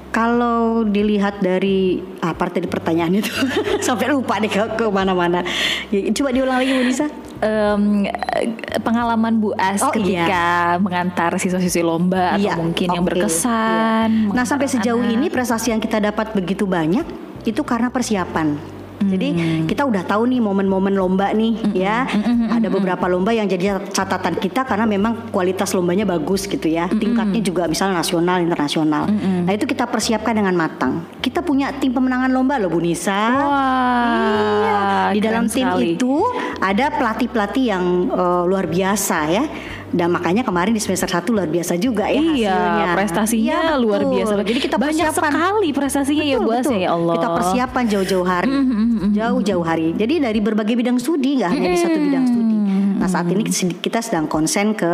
kalau 0.08 0.82
dilihat 0.82 1.38
dari 1.38 1.98
apa 2.18 2.48
tadi 2.48 2.64
pertanyaan 2.64 3.12
itu 3.14 3.28
sampai 3.86 4.08
lupa 4.08 4.38
deh 4.38 4.46
ke, 4.46 4.62
ke 4.74 4.86
mana-mana. 4.88 5.42
Ya, 5.90 6.06
Coba 6.12 6.30
diulang 6.30 6.56
lagi 6.56 6.70
Bu 6.70 6.82
Nisa. 6.82 7.06
Em, 7.38 8.02
pengalaman 8.80 9.38
Bu 9.38 9.54
As 9.54 9.78
Oh, 9.78 9.90
ketika 9.90 10.74
mengantar 10.78 11.34
siswa-siswi 11.34 11.82
lomba 11.82 12.34
Iya, 12.34 12.54
atau 12.54 12.62
mungkin 12.64 12.86
yang 12.88 13.02
oke, 13.02 13.14
berkesan. 13.14 14.10
iya. 14.26 14.34
Nah 14.34 14.42
sampai 14.42 14.66
sejauh 14.66 14.98
anak. 14.98 15.14
ini 15.14 15.26
prestasi 15.28 15.70
yang 15.70 15.78
kita 15.78 15.98
dapat 15.98 16.30
begitu 16.32 16.62
banyak 16.62 17.06
itu 17.42 17.62
karena 17.62 17.90
persiapan. 17.90 18.77
Jadi 19.00 19.28
Hmm. 19.30 19.64
kita 19.64 19.82
udah 19.82 20.02
tahu 20.02 20.26
nih 20.26 20.38
momen-momen 20.38 20.92
lomba 20.92 21.30
nih 21.30 21.54
ya. 21.72 22.02
Ada 22.48 22.66
beberapa 22.66 23.06
lomba 23.06 23.30
yang 23.30 23.46
jadi 23.46 23.78
catatan 23.86 24.34
kita 24.34 24.62
karena 24.62 24.84
memang 24.84 25.30
kualitas 25.30 25.70
lombanya 25.70 26.02
bagus 26.04 26.44
gitu 26.44 26.66
ya. 26.66 26.86
Tingkatnya 26.88 27.38
juga 27.38 27.64
misalnya 27.64 27.98
nasional, 27.98 28.38
internasional. 28.38 29.06
Nah 29.44 29.50
itu 29.50 29.64
kita 29.64 29.84
persiapkan 29.84 30.34
dengan 30.34 30.52
matang. 30.52 31.06
Kita 31.18 31.40
punya 31.40 31.70
tim 31.72 31.90
pemenangan 31.90 32.28
lomba 32.28 32.56
loh 32.56 32.68
Bu 32.68 32.78
Nisa. 32.78 33.14
Wah, 33.38 34.58
Iya, 34.58 34.80
di 35.14 35.20
dalam 35.20 35.44
tim 35.46 35.64
sekali. 35.64 35.94
itu 35.94 36.12
ada 36.58 36.90
pelatih-pelatih 36.90 37.64
yang 37.66 37.84
eh, 38.08 38.42
luar 38.44 38.66
biasa 38.66 39.18
ya. 39.28 39.44
Dan 39.88 40.12
makanya 40.12 40.44
kemarin 40.44 40.70
di 40.70 40.78
semester 40.78 41.08
1 41.08 41.24
luar 41.28 41.48
biasa 41.48 41.72
juga 41.76 42.04
ya 42.06 42.20
Iya, 42.20 42.52
hasilnya. 42.52 42.92
prestasinya 42.92 43.58
luar 43.76 44.00
betul. 44.02 44.12
biasa. 44.14 44.32
Jadi 44.44 44.60
kita 44.60 44.76
banyak 44.76 45.00
persiapan 45.00 45.32
sekali 45.32 45.68
prestasinya 45.72 46.24
ya 46.24 46.36
Betul, 46.36 46.44
Bu 46.44 46.50
As 46.50 46.60
betul. 46.60 46.76
ya 46.76 46.90
Allah. 46.92 47.14
Kita 47.16 47.28
persiapan 47.34 47.84
jauh-jauh 47.88 48.26
hari, 48.26 48.52
jauh-jauh 49.10 49.64
hari. 49.64 49.88
Jadi 49.92 50.14
dari 50.20 50.38
berbagai 50.38 50.74
bidang 50.74 50.98
studi, 50.98 51.40
nggak 51.40 51.50
hanya 51.50 51.68
di 51.68 51.78
satu 51.78 51.98
bidang 51.98 52.24
studi. 52.26 52.56
Nah 52.98 53.08
saat 53.08 53.26
ini 53.26 53.42
kita 53.78 53.98
sedang 53.98 54.26
konsen 54.26 54.74
ke 54.74 54.92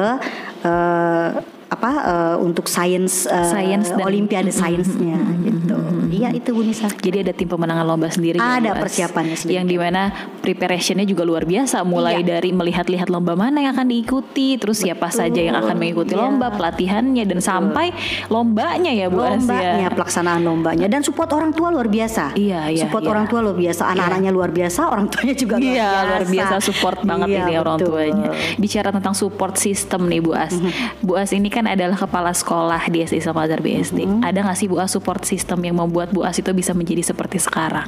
eh, 0.62 1.28
apa 1.66 1.90
eh, 2.06 2.36
untuk 2.38 2.68
sains, 2.68 3.26
Sains 3.26 3.90
dan- 3.90 3.98
olimpiade 3.98 4.54
sainsnya 4.54 5.18
gitu. 5.42 5.74
Iya 6.06 6.28
itu 6.30 6.50
Bu 6.50 6.60
Nisa. 6.60 6.88
Jadi 6.88 7.20
ada 7.20 7.30
tim 7.30 7.46
pemenangan 7.46 7.84
lomba 7.84 8.08
sendiri 8.08 8.36
ya, 8.36 8.58
Ada 8.58 8.76
persiapannya 8.76 9.34
sendiri. 9.34 9.56
Yang 9.56 9.66
di 9.66 9.76
mana 9.76 10.02
preparationnya 10.38 11.04
juga 11.04 11.22
luar 11.22 11.44
biasa 11.44 11.80
Mulai 11.82 12.20
Iya. 12.20 12.36
dari 12.36 12.50
melihat-lihat 12.50 13.08
lomba 13.08 13.34
mana 13.34 13.60
yang 13.60 13.72
akan 13.72 13.86
diikuti 13.86 14.56
Terus 14.56 14.80
siapa 14.80 15.08
saja 15.08 15.38
yang 15.38 15.54
akan 15.54 15.74
mengikuti 15.74 16.12
Iya. 16.12 16.20
lomba 16.20 16.50
Pelatihannya 16.50 17.24
dan 17.24 17.38
sampai 17.38 17.90
lombanya 18.28 18.90
ya 18.90 19.06
Bu 19.08 19.20
As 19.20 19.40
lombanya 19.40 19.70
ya 19.78 19.88
pelaksanaan 19.88 20.42
lombanya 20.42 20.86
dan 20.86 21.00
support 21.00 21.30
orang 21.30 21.50
tua 21.50 21.68
luar 21.68 21.86
biasa 21.86 22.34
Iya, 22.34 22.68
iya, 22.68 22.82
support 22.82 23.02
iya. 23.02 23.10
orang 23.10 23.24
tua 23.24 23.40
luar 23.40 23.56
biasa 23.56 23.82
anak-anaknya 23.88 24.30
luar 24.30 24.50
biasa 24.50 24.80
orang 24.86 25.06
tuanya 25.08 25.34
juga 25.34 25.54
luar 25.56 25.64
Iya 25.64 25.84
biasa 25.84 26.04
luar 26.04 26.24
biasa 26.26 26.54
support 26.60 26.98
banget 27.02 27.28
Iya, 27.30 27.40
ini 27.42 27.54
orang 27.54 27.76
betul. 27.78 27.88
tuanya. 27.88 28.28
Bicara 28.56 28.88
tentang 28.90 29.14
support 29.14 29.54
system 29.56 30.00
nih 30.06 30.20
Bu 30.20 30.32
As. 30.34 30.52
Bu 31.00 31.14
As 31.14 31.30
ini 31.30 31.48
kan 31.48 31.64
adalah 31.64 31.94
kepala 31.94 32.30
sekolah 32.30 32.82
di 32.86 33.00
SD 33.00 33.22
Azhar 33.22 33.60
BSD. 33.60 34.04
Ada 34.20 34.38
nggak 34.40 34.56
sih 34.56 34.66
Bu 34.66 34.76
As 34.76 34.90
support 34.90 35.22
system 35.22 35.62
yang 35.62 35.76
membuat 35.76 35.93
Bu 35.94 36.20
As 36.20 36.34
itu 36.34 36.50
bisa 36.50 36.72
menjadi 36.72 37.00
seperti 37.04 37.38
sekarang? 37.38 37.86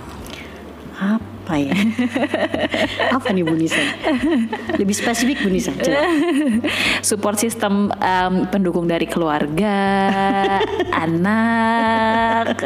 apa 0.96 1.60
ya 1.60 1.76
apa 3.16 3.28
nih 3.28 3.44
Bu 3.44 3.52
Nisa 3.52 3.76
lebih 4.74 4.90
spesifik 4.90 5.44
Bu 5.44 5.52
Nisa 5.52 5.68
Coba. 5.70 5.92
support 7.04 7.36
system 7.36 7.92
em, 7.92 8.48
pendukung 8.48 8.84
dari 8.84 9.04
keluarga, 9.04 9.76
anak. 11.04 12.56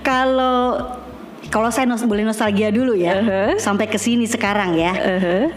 kalau 0.00 0.82
kalau 1.46 1.66
saya 1.68 1.82
nos- 1.84 2.02
boleh 2.02 2.22
nostalgia 2.22 2.70
dulu 2.70 2.94
ya 2.94 3.14
Uh-huh. 3.16 3.50
sampai 3.56 3.86
ke 3.86 3.96
sini 3.96 4.22
sekarang 4.24 4.74
ya 4.74 4.92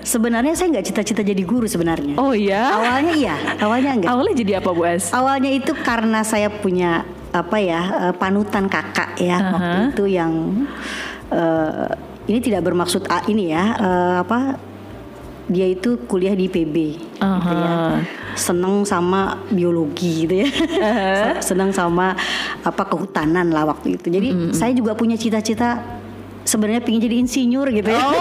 sebenarnya 0.02 0.54
saya 0.54 0.70
nggak 0.72 0.86
cita-cita 0.86 1.22
jadi 1.22 1.42
guru 1.42 1.66
sebenarnya 1.66 2.14
Oh 2.16 2.34
ya? 2.34 2.74
awalnya 2.74 3.14
iya 3.14 3.36
awalnya 3.58 3.92
enggak 3.92 4.10
Awalnya 4.10 4.36
jadi 4.36 4.52
apa 4.58 4.70
Bu 4.70 4.84
As? 4.84 5.10
Awalnya 5.10 5.50
itu 5.50 5.74
karena 5.76 6.22
saya 6.22 6.50
punya 6.50 7.06
apa 7.34 7.58
ya 7.58 7.82
uh, 8.10 8.14
panutan 8.14 8.70
kakak 8.70 9.18
ya 9.18 9.38
uh 9.38 9.42
-huh. 9.42 9.54
waktu 9.58 9.78
itu 9.90 10.04
yang 10.14 10.32
uh, 11.34 11.90
ini 12.30 12.40
tidak 12.40 12.62
bermaksud 12.64 13.10
uh, 13.10 13.26
ini 13.26 13.52
ya 13.52 13.74
uh, 13.76 14.16
apa 14.22 14.62
dia 15.50 15.68
itu 15.68 16.00
kuliah 16.08 16.38
di 16.38 16.48
PB 16.48 16.76
uh 17.20 17.26
-huh. 17.26 17.38
gitu 17.42 17.56
ya 17.58 17.74
seneng 18.34 18.82
sama 18.86 19.38
biologi 19.54 20.26
gitu 20.26 20.46
ya 20.46 20.50
uh-huh. 20.50 21.42
seneng 21.48 21.70
sama 21.70 22.18
apa 22.66 22.84
kehutanan 22.90 23.54
lah 23.54 23.66
waktu 23.70 23.98
itu 23.98 24.10
jadi 24.10 24.30
-huh. 24.34 24.54
saya 24.54 24.74
juga 24.74 24.98
punya 24.98 25.18
cita-cita 25.18 25.82
sebenarnya 26.44 26.82
pingin 26.84 27.02
jadi 27.08 27.16
insinyur 27.24 27.68
gitu 27.72 27.90
ya 27.94 28.04
oh. 28.04 28.14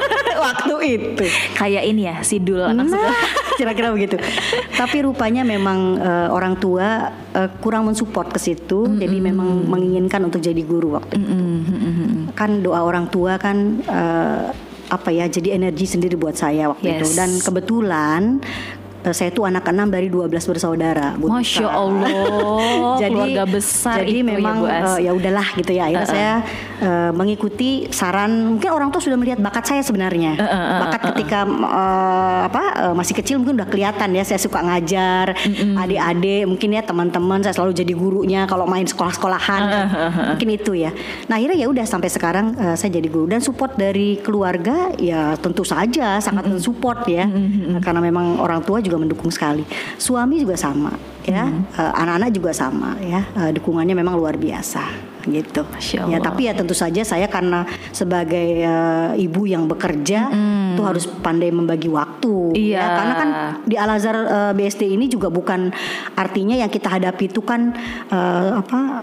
waktu 0.44 0.74
itu 1.00 1.24
kayak 1.56 1.84
ini 1.88 2.06
ya 2.06 2.16
sidul 2.20 2.62
anak 2.62 2.92
nah, 2.92 3.00
kira-kira 3.60 3.94
begitu 3.94 4.16
tapi 4.74 5.04
rupanya 5.06 5.46
memang 5.46 5.98
uh, 5.98 6.28
orang 6.34 6.58
tua 6.58 7.12
uh, 7.34 7.48
kurang 7.62 7.88
mensupport 7.88 8.30
ke 8.34 8.40
situ 8.42 8.84
mm 8.84 8.90
-hmm. 8.90 9.00
jadi 9.00 9.16
memang 9.20 9.48
menginginkan 9.70 10.20
untuk 10.26 10.42
jadi 10.42 10.62
guru 10.62 10.98
waktu 10.98 11.16
mm 11.18 11.24
-hmm. 11.24 11.38
itu 11.38 12.32
kan 12.34 12.60
doa 12.60 12.80
orang 12.82 13.06
tua 13.08 13.38
kan 13.38 13.80
uh, 13.86 14.50
apa 14.84 15.08
ya 15.10 15.24
jadi 15.26 15.56
energi 15.56 15.88
sendiri 15.88 16.14
buat 16.14 16.36
saya 16.36 16.68
waktu 16.68 16.86
yes. 16.86 16.98
itu 17.00 17.06
dan 17.16 17.30
kebetulan 17.40 18.22
saya 19.12 19.28
itu 19.28 19.44
anak 19.44 19.68
enam 19.68 19.92
dari 19.92 20.08
12 20.08 20.32
bersaudara. 20.32 21.18
Bu 21.18 21.28
Masya 21.28 21.68
Allah. 21.68 22.08
jadi 23.02 23.12
keluarga 23.12 23.44
besar 23.44 24.00
jadi 24.00 24.10
itu 24.14 24.20
ya, 24.22 24.30
memang 24.38 24.56
ya, 24.64 24.80
uh, 24.80 24.98
ya 25.00 25.10
udahlah 25.12 25.46
gitu 25.58 25.72
ya. 25.76 25.82
Akhirnya 25.90 26.00
uh 26.00 26.08
-uh. 26.08 26.14
saya 26.14 26.32
uh, 26.80 27.10
mengikuti 27.12 27.90
saran 27.92 28.56
mungkin 28.56 28.70
orang 28.72 28.88
tua 28.88 29.02
sudah 29.02 29.18
melihat 29.18 29.42
bakat 29.42 29.64
saya 29.66 29.82
sebenarnya. 29.82 30.38
Uh 30.38 30.44
-uh. 30.46 30.78
Bakat 30.88 31.00
ketika 31.12 31.40
uh, 31.44 32.40
apa 32.48 32.62
uh, 32.88 32.94
masih 32.94 33.14
kecil 33.18 33.42
mungkin 33.42 33.60
udah 33.60 33.68
kelihatan 33.68 34.08
ya 34.14 34.22
saya 34.24 34.40
suka 34.40 34.62
ngajar 34.62 35.36
adik-adik, 35.54 36.44
mungkin 36.46 36.68
ya 36.76 36.82
teman-teman 36.86 37.42
saya 37.42 37.54
selalu 37.56 37.72
jadi 37.74 37.92
gurunya 37.92 38.40
kalau 38.46 38.64
main 38.64 38.86
sekolah-sekolahan. 38.86 39.62
Uh 39.64 39.74
-uh. 39.74 40.26
Mungkin 40.34 40.48
itu 40.54 40.72
ya. 40.78 40.94
Nah, 41.26 41.36
akhirnya 41.40 41.58
ya 41.58 41.66
udah 41.68 41.84
sampai 41.84 42.08
sekarang 42.08 42.54
uh, 42.56 42.76
saya 42.78 42.94
jadi 42.94 43.08
guru 43.10 43.26
dan 43.26 43.42
support 43.42 43.74
dari 43.74 44.22
keluarga 44.22 44.94
ya 44.96 45.34
tentu 45.40 45.66
saja 45.66 46.22
sangat 46.22 46.46
uh 46.46 46.48
-uh. 46.48 46.54
mensupport 46.56 47.00
ya. 47.10 47.24
Uh 47.26 47.76
-uh. 47.76 47.80
Karena 47.82 48.00
memang 48.00 48.38
orang 48.38 48.62
tua 48.62 48.78
juga 48.84 48.93
juga 48.94 49.02
mendukung 49.02 49.34
sekali. 49.34 49.66
Suami 49.98 50.38
juga 50.38 50.54
sama, 50.54 50.94
ya. 51.26 51.50
Hmm. 51.50 51.66
Uh, 51.74 51.92
anak-anak 51.98 52.30
juga 52.30 52.54
sama, 52.54 52.94
ya. 53.02 53.26
Uh, 53.34 53.50
dukungannya 53.50 53.98
memang 53.98 54.14
luar 54.14 54.38
biasa, 54.38 54.86
gitu. 55.26 55.66
Ya, 56.06 56.22
tapi 56.22 56.46
ya 56.46 56.54
tentu 56.54 56.78
saja 56.78 57.02
saya 57.02 57.26
karena 57.26 57.66
sebagai 57.90 58.62
uh, 58.62 59.18
ibu 59.18 59.50
yang 59.50 59.66
bekerja, 59.66 60.30
hmm. 60.30 60.78
itu 60.78 60.82
harus 60.86 61.10
pandai 61.10 61.50
membagi 61.50 61.90
waktu. 61.90 62.54
Ya. 62.54 62.62
Iya. 62.62 62.78
Ya. 62.78 62.86
Karena 62.94 63.14
kan 63.18 63.28
di 63.66 63.74
Al 63.74 63.90
Azhar 63.90 64.16
uh, 64.16 64.52
BSD 64.54 64.94
ini 64.94 65.10
juga 65.10 65.26
bukan 65.26 65.74
artinya 66.14 66.54
yang 66.54 66.70
kita 66.70 66.86
hadapi 66.86 67.26
itu 67.26 67.42
kan 67.42 67.74
uh, 68.14 68.62
apa 68.62 69.02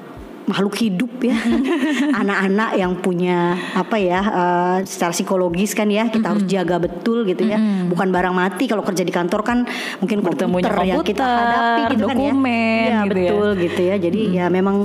makhluk 0.49 0.75
hidup 0.81 1.11
ya 1.21 1.37
anak-anak 2.21 2.69
yang 2.77 2.93
punya 2.97 3.53
apa 3.77 3.95
ya 4.01 4.19
uh, 4.21 4.77
secara 4.83 5.13
psikologis 5.13 5.77
kan 5.77 5.87
ya 5.87 6.09
kita 6.09 6.17
mm 6.17 6.21
-hmm. 6.21 6.29
harus 6.31 6.43
jaga 6.49 6.75
betul 6.81 7.23
gitu 7.29 7.43
ya 7.45 7.57
mm 7.57 7.65
-hmm. 7.65 7.85
bukan 7.93 8.07
barang 8.09 8.35
mati 8.35 8.65
kalau 8.65 8.81
kerja 8.81 9.05
di 9.05 9.13
kantor 9.13 9.41
kan 9.45 9.57
mungkin 10.01 10.25
komputer, 10.25 10.47
komputer 10.49 10.73
yang 10.87 11.05
kita 11.05 11.25
hadapi 11.25 11.81
gitu 11.93 12.03
dokumen, 12.09 12.33
kan 12.33 12.47
ya, 12.47 12.61
ya 12.61 12.99
gitu 13.05 13.15
betul 13.15 13.47
ya. 13.49 13.61
gitu 13.61 13.81
ya 13.81 13.95
jadi 14.01 14.19
mm 14.21 14.29
-hmm. 14.29 14.39
ya 14.41 14.45
memang 14.49 14.75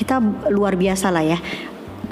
kita 0.00 0.16
luar 0.48 0.80
biasa 0.80 1.12
lah 1.12 1.20
ya 1.20 1.38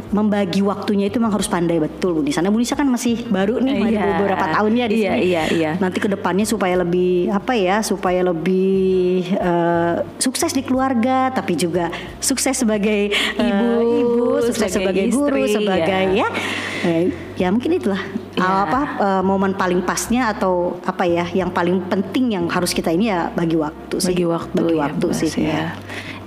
membagi 0.09 0.65
waktunya 0.65 1.13
itu 1.13 1.21
memang 1.21 1.37
harus 1.37 1.49
pandai 1.49 1.77
betul 1.77 2.17
Bu 2.17 2.21
Nisa. 2.25 2.41
Nah 2.41 2.49
Bu 2.49 2.57
Nisa 2.57 2.73
kan 2.73 2.89
masih 2.89 3.29
baru 3.29 3.61
nih 3.61 3.93
iya, 3.93 4.17
beberapa 4.17 4.47
tahunnya 4.57 4.85
di 4.89 4.97
iya, 4.97 5.13
sini. 5.13 5.21
Iya, 5.29 5.43
iya. 5.53 5.71
Nanti 5.77 5.99
ke 6.01 6.09
depannya 6.09 6.49
supaya 6.49 6.81
lebih 6.81 7.29
apa 7.29 7.53
ya, 7.53 7.85
supaya 7.85 8.25
lebih 8.25 9.29
uh, 9.37 10.01
sukses 10.17 10.57
di 10.57 10.65
keluarga, 10.65 11.29
tapi 11.29 11.61
juga 11.61 11.93
sukses 12.25 12.57
sebagai 12.57 13.13
ibu, 13.37 13.69
uh, 13.69 13.81
ibu 13.85 14.25
sukses 14.49 14.73
sebagai, 14.73 15.13
sebagai 15.13 15.13
guru, 15.13 15.37
istri, 15.45 15.55
sebagai 15.61 16.03
ya, 16.17 16.25
ya, 16.25 16.29
eh, 16.89 17.05
ya 17.37 17.49
mungkin 17.53 17.77
itulah 17.77 18.01
ya. 18.33 18.65
apa 18.65 18.81
uh, 18.97 19.23
momen 19.23 19.53
paling 19.61 19.85
pasnya 19.85 20.33
atau 20.33 20.81
apa 20.89 21.05
ya, 21.05 21.29
yang 21.37 21.53
paling 21.53 21.85
penting 21.85 22.33
yang 22.33 22.49
harus 22.49 22.73
kita 22.73 22.89
ini 22.89 23.13
ya 23.13 23.29
bagi 23.29 23.61
waktu 23.61 23.97
sih. 24.01 24.17
Bagi 24.17 24.25
waktu, 24.25 24.57
bagi 24.57 24.73
ya, 24.73 24.81
waktu 24.89 25.07
sih. 25.13 25.31
Ya, 25.37 25.45
ya. 25.45 25.69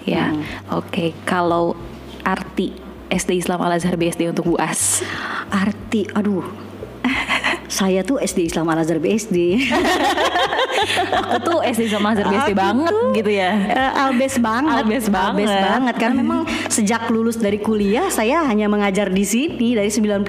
ya. 0.05 0.25
Hmm. 0.29 0.43
oke. 0.77 0.85
Okay. 0.93 1.09
Kalau 1.25 1.73
arti 2.21 2.90
SD 3.11 3.43
Islam 3.43 3.59
Al 3.59 3.75
Azhar 3.75 3.99
BSD 3.99 4.31
untuk 4.31 4.47
Bu 4.47 4.55
As? 4.55 5.03
Arti, 5.51 6.07
aduh. 6.15 6.70
Saya 7.81 8.05
tuh 8.05 8.21
SD 8.21 8.53
Islam 8.53 8.69
Al 8.69 8.85
Azhar 8.85 9.01
BSD. 9.01 9.37
aku 11.17 11.37
tuh 11.41 11.57
SD 11.65 11.89
sama 11.89 12.13
Azhar 12.13 12.29
BSD 12.29 12.53
banget 12.53 12.93
tuh, 12.93 13.09
gitu 13.17 13.31
ya. 13.33 13.51
Uh, 13.73 13.91
albes 14.05 14.35
banget. 14.37 14.85
Albes 14.85 15.05
banget. 15.09 15.49
Albes 15.49 15.53
banget 15.57 15.95
karena 15.97 16.15
memang 16.21 16.39
sejak 16.69 17.09
lulus 17.09 17.41
dari 17.41 17.57
kuliah 17.57 18.07
saya 18.13 18.45
hanya 18.45 18.69
mengajar 18.69 19.09
di 19.09 19.25
sini 19.25 19.73
dari 19.73 19.89
92 19.89 20.21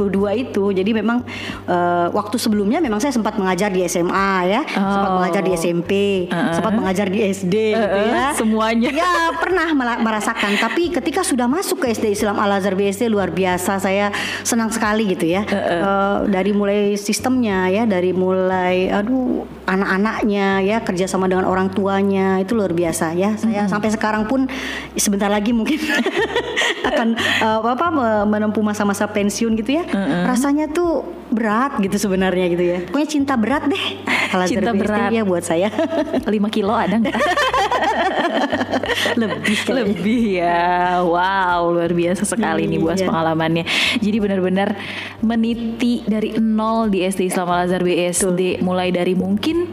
itu. 0.49 0.65
Jadi 0.73 0.91
memang 0.97 1.21
uh, 1.69 2.09
waktu 2.17 2.37
sebelumnya 2.41 2.81
memang 2.81 3.05
saya 3.05 3.13
sempat 3.13 3.37
mengajar 3.37 3.69
di 3.69 3.85
SMA 3.85 4.33
ya, 4.49 4.63
oh. 4.65 4.93
sempat 4.97 5.13
mengajar 5.21 5.43
di 5.45 5.53
SMP, 5.53 5.93
uh 6.29 6.35
-uh. 6.35 6.55
sempat 6.57 6.73
mengajar 6.73 7.07
di 7.13 7.21
SD 7.21 7.55
uh 7.55 7.77
-uh. 7.77 7.81
gitu 7.85 7.99
ya. 8.01 8.25
Semuanya. 8.33 8.89
Ya, 8.93 9.13
pernah 9.37 9.69
merasakan, 9.77 10.57
tapi 10.57 10.89
ketika 10.89 11.21
sudah 11.21 11.45
masuk 11.45 11.85
ke 11.85 11.93
SD 11.93 12.17
Islam 12.17 12.41
Al 12.41 12.57
Azhar 12.57 12.73
BSD 12.73 13.13
luar 13.13 13.29
biasa 13.29 13.77
saya 13.77 14.09
senang 14.41 14.73
sekali 14.73 15.13
gitu 15.13 15.29
ya. 15.29 15.45
Uh 15.45 15.53
-uh. 15.53 15.81
Uh, 15.83 16.19
dari 16.33 16.57
mulai 16.57 16.97
sistemnya 17.43 17.67
ya, 17.75 17.83
dari 17.91 18.15
mulai 18.15 18.87
aduh 18.87 19.43
anak-anaknya 19.67 20.63
ya 20.63 20.79
kerjasama 20.79 21.27
dengan 21.27 21.51
orang 21.51 21.75
tuanya 21.75 22.39
itu 22.39 22.55
luar 22.55 22.71
biasa 22.71 23.19
ya 23.19 23.35
saya 23.35 23.67
mm-hmm. 23.67 23.73
sampai 23.73 23.91
sekarang 23.91 24.31
pun 24.31 24.47
sebentar 24.95 25.27
lagi 25.27 25.51
mungkin 25.51 25.79
akan 26.89 27.19
uh, 27.43 27.59
apa 27.67 27.87
menempuh 28.27 28.63
masa-masa 28.63 29.11
pensiun 29.11 29.59
gitu 29.59 29.83
ya 29.83 29.85
mm-hmm. 29.87 30.23
rasanya 30.31 30.71
tuh 30.71 31.22
berat 31.33 31.81
gitu 31.81 31.97
sebenarnya 31.99 32.47
gitu 32.53 32.65
ya. 32.65 32.79
Pokoknya 32.87 33.09
cinta 33.09 33.35
berat 33.35 33.65
deh. 33.67 33.85
Kalau 34.33 34.45
cinta 34.49 34.73
berat. 34.73 35.11
ya 35.13 35.23
buat 35.25 35.45
saya. 35.45 35.69
5 35.69 36.29
kilo 36.53 36.73
ada 36.73 36.97
nggak? 37.01 37.17
Lebih 39.21 39.59
lebih 39.73 40.23
ya. 40.41 41.01
Wow 41.05 41.73
luar 41.75 41.93
biasa 41.93 42.25
sekali 42.29 42.69
nih 42.69 42.79
buat 42.81 42.99
iya. 43.01 43.09
pengalamannya. 43.09 43.65
Jadi 43.99 44.17
benar-benar 44.21 44.77
meniti 45.25 46.05
dari 46.07 46.37
nol 46.39 46.93
di 46.93 47.05
SD 47.05 47.33
Islam 47.33 47.49
Al 47.51 47.69
Azhar 47.69 47.83
BSD 47.83 48.61
Tuh. 48.61 48.65
mulai 48.65 48.93
dari 48.93 49.17
mungkin 49.17 49.73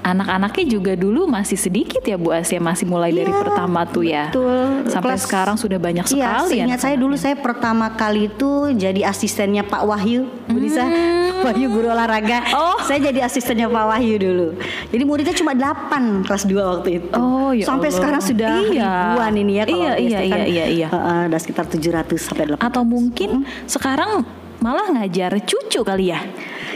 anak-anaknya 0.00 0.64
juga 0.66 0.92
dulu 0.96 1.28
masih 1.28 1.56
sedikit 1.60 2.00
ya 2.00 2.16
Bu 2.16 2.32
Asia 2.32 2.56
masih 2.56 2.88
mulai 2.88 3.12
ya, 3.12 3.24
dari 3.24 3.32
iya, 3.32 3.40
pertama 3.40 3.80
tuh 3.84 4.04
ya. 4.04 4.24
Betul. 4.32 4.88
Sampai 4.88 5.16
Kelas, 5.16 5.24
sekarang 5.28 5.56
sudah 5.60 5.78
banyak 5.78 6.04
iya, 6.10 6.40
sekali 6.40 6.54
ya. 6.56 6.64
Ingat 6.66 6.80
saya 6.80 6.96
dulu 6.96 7.14
saya 7.20 7.36
pertama 7.36 7.92
kali 7.92 8.32
itu 8.32 8.72
jadi 8.74 9.06
asistennya 9.06 9.62
Pak 9.64 9.82
Wahyu, 9.84 10.28
Bu 10.48 10.58
Nisa. 10.58 10.84
Hmm. 10.84 11.20
Wahyu 11.40 11.72
guru 11.72 11.88
olahraga. 11.88 12.44
Oh. 12.52 12.76
Saya 12.84 13.00
jadi 13.12 13.24
asistennya 13.24 13.68
Pak 13.68 13.84
Wahyu 13.96 14.16
dulu. 14.20 14.48
Jadi 14.92 15.02
muridnya 15.04 15.34
cuma 15.36 15.52
8 15.56 16.28
kelas 16.28 16.44
2 16.44 16.72
waktu 16.76 16.90
itu. 17.00 17.16
Oh, 17.16 17.50
ya 17.56 17.64
Sampai 17.64 17.88
Allah. 17.88 17.98
sekarang 18.00 18.22
sudah 18.22 18.52
iya. 18.68 18.90
ribuan 19.16 19.34
ini 19.36 19.52
ya 19.56 19.64
kalau 19.64 19.80
iya, 19.80 19.94
iya, 19.96 20.18
kan, 20.20 20.40
iya, 20.40 20.44
iya, 20.44 20.64
iya. 20.68 20.88
Uh, 20.92 21.20
ada 21.28 21.38
sekitar 21.40 21.64
700 21.68 22.12
sampai 22.20 22.44
800. 22.56 22.60
Atau 22.60 22.82
mungkin 22.84 23.28
hmm. 23.40 23.68
sekarang 23.68 24.10
malah 24.60 24.86
ngajar 24.92 25.40
cucu 25.40 25.80
kali 25.80 26.12
ya. 26.12 26.20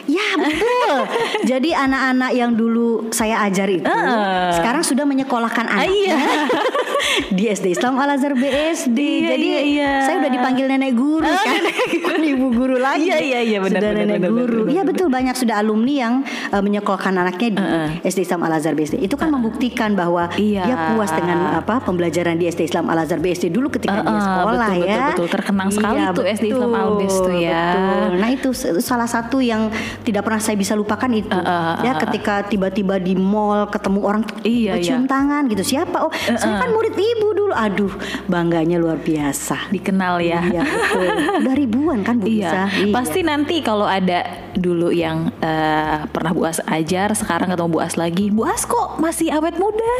Ya 0.04 0.28
betul. 0.36 0.98
Jadi 1.50 1.70
anak-anak 1.72 2.30
yang 2.36 2.52
dulu 2.52 3.08
saya 3.10 3.40
ajar 3.48 3.68
itu 3.70 3.88
uh. 3.88 4.52
sekarang 4.56 4.84
sudah 4.84 5.04
menyekolahkan 5.08 5.66
anak. 5.68 5.88
Uh, 5.88 5.92
iya. 5.92 6.18
di 7.36 7.50
SD 7.50 7.76
Islam 7.76 7.98
Al 8.00 8.16
Azhar 8.16 8.34
BSD. 8.34 8.98
Iya, 8.98 9.28
Jadi 9.34 9.46
iya, 9.46 9.60
iya. 9.62 9.90
saya 10.04 10.16
udah 10.24 10.32
dipanggil 10.32 10.66
nenek 10.68 10.92
guru 10.96 11.26
uh, 11.26 11.36
kan, 11.44 11.62
bukan 12.00 12.20
ibu 12.24 12.46
guru 12.52 12.76
lagi. 12.80 13.08
Iya 13.10 13.18
iya 13.20 13.40
iya 13.44 13.58
benar 13.60 13.80
sudah 13.80 13.92
benar, 13.92 14.06
nenek 14.06 14.20
benar, 14.20 14.32
guru. 14.32 14.60
Iya 14.70 14.82
betul 14.86 15.08
banyak 15.10 15.34
sudah 15.36 15.56
alumni 15.60 15.94
yang 15.94 16.14
uh, 16.50 16.62
menyekolahkan 16.62 17.14
anaknya 17.14 17.48
di 17.54 17.62
uh, 17.62 17.74
uh. 17.86 17.88
SD 18.06 18.18
Islam 18.26 18.40
Al 18.46 18.52
Azhar 18.58 18.74
BSD. 18.74 18.96
Itu 19.02 19.16
kan 19.16 19.28
uh, 19.30 19.34
membuktikan 19.36 19.94
bahwa 19.94 20.30
iya. 20.40 20.64
dia 20.66 20.76
puas 20.94 21.10
dengan 21.12 21.58
apa 21.60 21.80
pembelajaran 21.84 22.36
di 22.38 22.48
SD 22.48 22.72
Islam 22.72 22.90
Al 22.90 23.04
Azhar 23.04 23.20
BSD 23.20 23.52
dulu 23.52 23.70
ketika 23.70 24.00
uh, 24.00 24.04
uh, 24.04 24.10
dia 24.10 24.20
sekolah 24.20 24.70
betul, 24.70 24.84
ya. 24.84 24.94
Betul 24.94 25.10
betul 25.14 25.28
terkenang 25.30 25.68
sekali 25.70 26.00
iya, 26.00 26.08
tuh 26.10 26.24
SD 26.24 26.44
Islam 26.50 26.72
Al 26.72 26.88
BSD 26.98 27.28
ya. 27.38 27.64
Betul. 27.64 28.10
Nah 28.20 28.28
itu 28.32 28.48
salah 28.80 29.08
satu 29.08 29.38
yang 29.40 29.68
tidak 30.02 30.22
pernah 30.26 30.40
saya 30.42 30.56
bisa 30.58 30.74
lupakan 30.74 31.10
itu. 31.12 31.30
Uh, 31.30 31.38
uh, 31.38 31.48
uh, 31.48 31.74
ya 31.86 31.92
ketika 32.02 32.42
tiba-tiba 32.48 32.98
di 32.98 33.14
mall 33.14 33.70
ketemu 33.70 34.00
orang 34.02 34.22
iya, 34.42 34.80
cium 34.80 35.06
iya. 35.06 35.10
tangan 35.10 35.42
gitu. 35.52 35.62
Siapa? 35.62 35.96
Oh 36.02 36.10
uh, 36.10 36.14
uh. 36.14 36.38
saya 36.38 36.58
kan 36.58 36.70
murid 36.74 36.94
ibu 36.96 37.28
dulu. 37.36 37.52
Aduh 37.54 37.92
bangganya 38.26 38.80
luar 38.80 38.98
biasa. 38.98 39.70
Dikenal 39.70 40.24
ya. 40.24 40.40
Iya 40.42 40.62
betul. 40.64 41.08
Udah 41.44 41.54
ribuan 41.54 41.98
kan 42.02 42.18
Bu 42.18 42.26
iya. 42.26 42.66
iya. 42.72 42.92
pasti 42.94 43.20
nanti 43.22 43.60
kalau 43.60 43.86
ada 43.86 44.24
dulu 44.54 44.90
yang 44.94 45.30
uh, 45.42 46.06
pernah 46.10 46.30
Bu 46.34 46.46
As 46.46 46.58
ajar 46.66 47.10
sekarang 47.14 47.50
ketemu 47.50 47.70
Bu 47.70 47.78
As 47.82 47.94
lagi 47.94 48.30
Bu 48.30 48.46
As 48.46 48.66
kok 48.66 48.98
masih 48.98 49.30
awet 49.34 49.58
muda? 49.58 49.94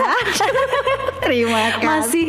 Terima 1.25 1.75
kasih. 1.79 1.87
Masih 1.87 2.27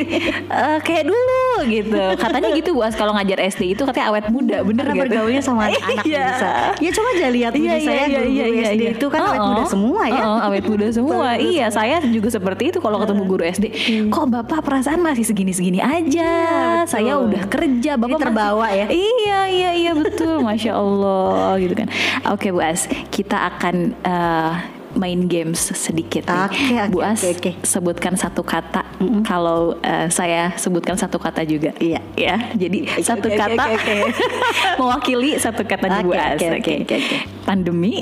uh, 0.50 0.78
kayak 0.82 1.06
dulu 1.10 1.46
gitu. 1.70 2.02
Katanya 2.18 2.50
gitu 2.54 2.70
Bu 2.74 2.82
As 2.86 2.96
kalau 2.98 3.14
ngajar 3.18 3.40
SD 3.42 3.78
itu 3.78 3.84
katanya 3.86 4.14
awet 4.14 4.28
muda 4.30 4.62
bener 4.66 4.84
Karena 4.86 4.96
gitu 4.96 5.04
bergaulnya 5.08 5.42
sama 5.42 5.62
anak-anak 5.70 6.06
iya. 6.06 6.26
bisa 6.28 6.50
ya 6.82 6.90
coba 6.92 7.10
aja 7.16 7.28
lihat 7.32 7.54
Budi 7.56 7.66
Iya, 7.66 7.76
saya 7.80 7.96
iya, 7.96 8.06
iya, 8.06 8.20
guru-guru 8.20 8.36
iya, 8.36 8.46
iya, 8.46 8.66
SD 8.68 8.82
iya. 8.82 8.92
itu 8.94 9.06
kan 9.08 9.20
awet 9.22 9.40
Oh, 9.40 9.48
muda 9.48 9.64
oh. 9.64 9.68
semua 9.68 10.04
ya. 10.06 10.22
Oh, 10.22 10.28
oh, 10.28 10.40
awet 10.46 10.64
muda 10.64 10.88
semua. 10.90 11.28
iya, 11.38 11.66
saya 11.70 11.96
juga 12.06 12.30
seperti 12.30 12.64
itu 12.70 12.78
kalau 12.78 12.98
ketemu 13.00 13.24
guru 13.24 13.44
SD. 13.44 13.66
Kok 14.08 14.26
Bapak 14.28 14.60
perasaan 14.62 15.00
masih 15.00 15.24
segini-segini 15.24 15.80
aja? 15.80 16.30
betul. 16.78 16.92
saya 16.92 17.14
udah 17.18 17.44
kerja, 17.48 17.92
Bapak 17.96 18.10
masih- 18.12 18.22
terbawa 18.22 18.68
ya. 18.70 18.86
Iya, 18.88 19.40
iya, 19.48 19.70
iya 19.74 19.92
betul. 19.94 20.44
Masya 20.48 20.76
Allah 20.76 21.56
gitu 21.58 21.74
kan. 21.74 21.88
Oke, 22.30 22.50
Bu 22.50 22.60
As, 22.60 22.86
kita 23.10 23.48
akan 23.50 23.76
eh, 23.98 24.52
main 24.96 25.28
games 25.28 25.60
sedikit 25.76 26.26
nih. 26.26 26.48
Oke, 26.48 26.56
oke, 26.56 26.92
Bu 26.92 27.00
As, 27.04 27.22
oke, 27.22 27.32
oke. 27.36 27.52
sebutkan 27.68 28.16
satu 28.16 28.42
kata. 28.42 28.82
Kalau 29.28 29.76
eh, 29.84 30.08
saya 30.08 30.56
sebutkan 30.56 30.96
satu 30.96 31.20
kata 31.20 31.44
juga. 31.44 31.76
Iya. 31.78 32.00
Ya, 32.16 32.36
jadi 32.56 32.88
satu 33.04 33.28
oke, 33.28 33.38
kata 33.38 33.64
oke, 33.76 33.76
oke. 33.76 33.96
mewakili 34.80 35.36
satu 35.36 35.68
kata 35.68 35.86
di 35.92 36.00
Bu 36.08 36.16
Oke, 36.16 36.24
As. 36.24 36.40
oke, 36.40 36.48
oke, 36.64 36.74
oke, 36.88 36.96
oke. 36.96 37.18
Pandemi. 37.44 37.96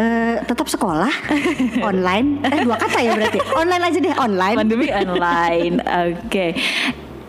Eh, 0.00 0.36
tetap 0.48 0.64
sekolah 0.64 1.12
online. 1.88 2.40
Eh 2.48 2.64
dua 2.64 2.80
kata 2.80 3.04
ya 3.04 3.12
berarti. 3.12 3.38
Online 3.52 3.82
aja 3.84 3.98
deh, 4.00 4.14
online. 4.16 4.56
Pandemi 4.56 4.86
online. 4.88 5.74
Oke. 6.08 6.46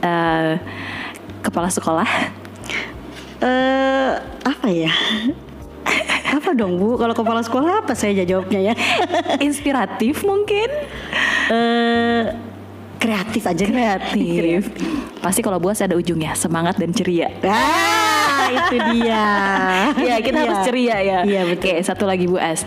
Eh, 0.01 0.53
kepala 1.43 1.67
sekolah. 1.67 2.07
Eh 3.43 4.11
apa 4.47 4.67
ya? 4.71 4.93
Apa 6.31 6.49
dong 6.53 6.75
Bu? 6.75 6.95
Kalau 6.95 7.11
kepala 7.11 7.41
sekolah 7.41 7.83
apa 7.83 7.93
saya 7.93 8.23
jawabnya 8.23 8.71
ya? 8.71 8.73
Inspiratif 9.47 10.23
mungkin. 10.23 10.69
Eh 11.47 12.23
kreatif 12.97 13.43
aja 13.43 13.63
deh. 13.65 13.73
Kreatif. 13.73 14.69
Pasti 15.17 15.41
kalau 15.41 15.57
buas 15.57 15.81
ada 15.81 15.93
ujungnya 15.93 16.33
semangat 16.33 16.77
dan 16.77 16.93
ceria. 16.93 17.29
Ah, 17.43 18.47
itu 18.47 18.75
dia. 18.93 19.25
Iya 20.01 20.15
kita 20.17 20.37
Iya. 20.37 20.45
harus 20.45 20.59
ceria 20.63 20.97
ya. 20.97 21.19
Iya 21.25 21.41
betul. 21.45 21.67
Oke 21.67 21.81
satu 21.81 22.03
lagi 22.05 22.25
Bu 22.25 22.37
As. 22.37 22.63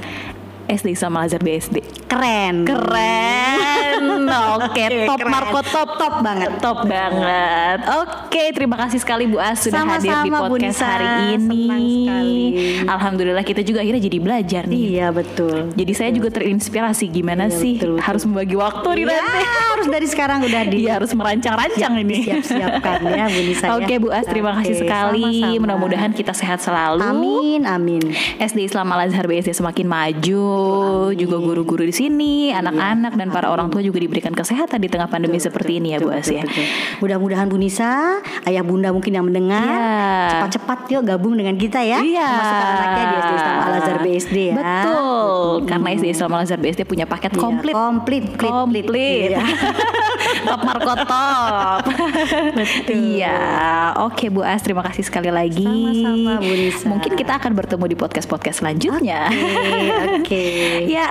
SD 0.75 0.95
sama 0.95 1.23
Lazar 1.23 1.39
BSD. 1.39 1.79
Keren. 2.05 2.67
Keren. 2.67 4.23
Oke, 4.57 4.85
top 5.05 5.19
keren. 5.19 5.31
Marco 5.31 5.61
top 5.63 5.91
top 5.97 6.15
banget. 6.21 6.51
Top 6.59 6.79
banget. 6.85 7.79
Oke, 7.97 8.51
terima 8.51 8.77
kasih 8.77 8.99
sekali 8.99 9.25
Bu 9.25 9.39
As 9.39 9.61
sudah 9.61 9.81
Sama-sama, 9.81 10.03
hadir 10.03 10.17
di 10.21 10.31
podcast 10.33 10.77
Nisa. 10.77 10.87
hari 10.89 11.07
ini. 11.33 11.63
Senang 11.63 11.83
sekali. 11.85 12.39
Alhamdulillah 12.85 13.45
kita 13.45 13.63
juga 13.63 13.79
akhirnya 13.81 14.03
jadi 14.03 14.19
belajar 14.19 14.63
nih. 14.65 14.81
Iya 14.93 15.07
betul. 15.11 15.71
Jadi 15.73 15.93
saya 15.93 16.11
juga 16.11 16.29
terinspirasi 16.31 17.05
gimana 17.09 17.47
Iya, 17.47 17.55
sih 17.55 17.75
betul, 17.77 17.93
betul. 17.97 18.03
harus 18.03 18.23
membagi 18.25 18.57
waktu 18.57 18.89
nih 18.91 19.05
Ya, 19.05 19.15
nanti. 19.15 19.41
harus 19.45 19.87
dari 19.89 20.07
sekarang 20.07 20.39
udah 20.43 20.63
di 20.65 20.77
Iya 20.81 20.91
harus 20.95 21.11
merancang-rancang 21.13 21.93
ini. 21.99 22.17
siap-siapkan 22.25 22.99
ya 23.05 23.25
Bu 23.27 23.41
Nisa 23.41 23.65
ya. 23.65 23.73
Oke 23.77 23.95
Bu 23.97 24.09
As 24.11 24.27
terima 24.27 24.53
kasih 24.59 24.75
Oke, 24.75 24.81
sekali. 24.83 25.27
Mudah-mudahan 25.57 26.11
kita 26.11 26.33
sehat 26.33 26.59
selalu. 26.59 27.01
Amin, 27.01 27.63
amin. 27.65 28.03
SD 28.37 28.67
Islam 28.67 28.89
Al 28.89 29.07
Azhar 29.07 29.25
BSD 29.25 29.53
semakin 29.53 29.87
maju, 29.87 30.45
juga 31.13 31.37
guru-guru 31.39 31.83
di 31.83 31.93
sini, 31.93 32.33
anak-anak 32.51 33.15
dan 33.15 33.29
para 33.29 33.49
orang 33.49 33.69
tua 33.69 33.81
juga 33.81 33.99
diberikan 33.99 34.31
kesehatan 34.31 34.79
di 34.79 34.89
tengah 34.89 35.07
pandemi 35.07 35.39
seperti 35.39 35.79
ini 35.79 35.95
ya 35.95 35.99
Bu 35.99 36.11
As 36.11 36.25
Betul, 36.25 36.37
ya. 36.37 36.43
betul. 36.45 36.65
Mudah-mudahan 37.01 37.47
Bu 37.47 37.57
Nisa, 37.57 38.19
ayah 38.45 38.63
bunda 38.63 38.91
mungkin 38.91 39.13
yang 39.13 39.25
mendengar, 39.25 39.63
Iya. 39.65 40.31
cepat-cepat 40.31 40.79
yuk 40.91 41.03
gabung 41.05 41.35
dengan 41.35 41.55
kita 41.55 41.81
ya. 41.81 41.99
Iya. 41.99 42.29
Masukkan 42.31 42.69
anaknya 42.71 43.05
di 43.05 43.15
SD 43.15 43.33
Islam 43.35 43.57
Al 43.57 43.73
Azhar 43.75 43.99
BSD 44.01 44.37
ya. 44.37 44.55
Betul, 44.57 45.53
karena 45.65 45.89
SD 45.93 46.07
Islam 46.09 46.31
Al 46.31 46.41
Azhar 46.43 46.59
BSD 46.59 46.83
punya 46.85 47.05
paket 47.05 47.31
Iya, 47.31 47.41
komplit. 47.41 47.75
komplit, 47.75 48.25
komplit. 48.37 48.85
Iya. 48.91 49.41
top 50.43 50.61
Marco 50.67 50.95
top. 51.07 51.83
Betul. 52.59 53.21
Iya. 53.21 53.39
Oke 54.03 54.33
Bu 54.33 54.43
As, 54.43 54.65
terima 54.67 54.83
kasih 54.83 55.07
sekali 55.07 55.31
lagi. 55.31 55.63
Sama-sama, 55.63 56.43
Bu 56.43 56.53
Nisa. 56.53 56.87
Mungkin 56.91 57.13
kita 57.15 57.39
akan 57.39 57.53
bertemu 57.55 57.85
di 57.87 57.97
podcast-podcast 57.97 58.65
selanjutnya. 58.65 59.31
Oke, 59.31 60.19
oke. 60.21 60.45
Ya, 60.95 61.07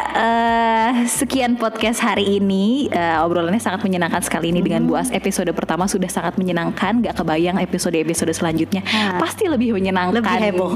sekian 1.07 1.55
podcast 1.55 1.99
hari 1.99 2.37
ini. 2.37 2.89
Eh, 2.89 3.17
obrolannya 3.23 3.59
sangat 3.59 3.83
menyenangkan 3.83 4.19
sekali 4.19 4.51
ini 4.51 4.59
dengan 4.59 4.83
Bu 4.83 4.95
As. 4.95 5.07
Episode 5.09 5.49
pertama 5.51 5.87
sudah 5.87 6.07
sangat 6.07 6.35
menyenangkan. 6.35 6.99
Gak 6.99 7.15
kebayang 7.15 7.59
episode-episode 7.59 8.33
selanjutnya 8.33 8.83
Ah. 8.85 9.15
pasti 9.15 9.47
lebih 9.47 9.71
menyenangkan. 9.71 10.19
Lebih 10.19 10.35
heboh. 10.35 10.71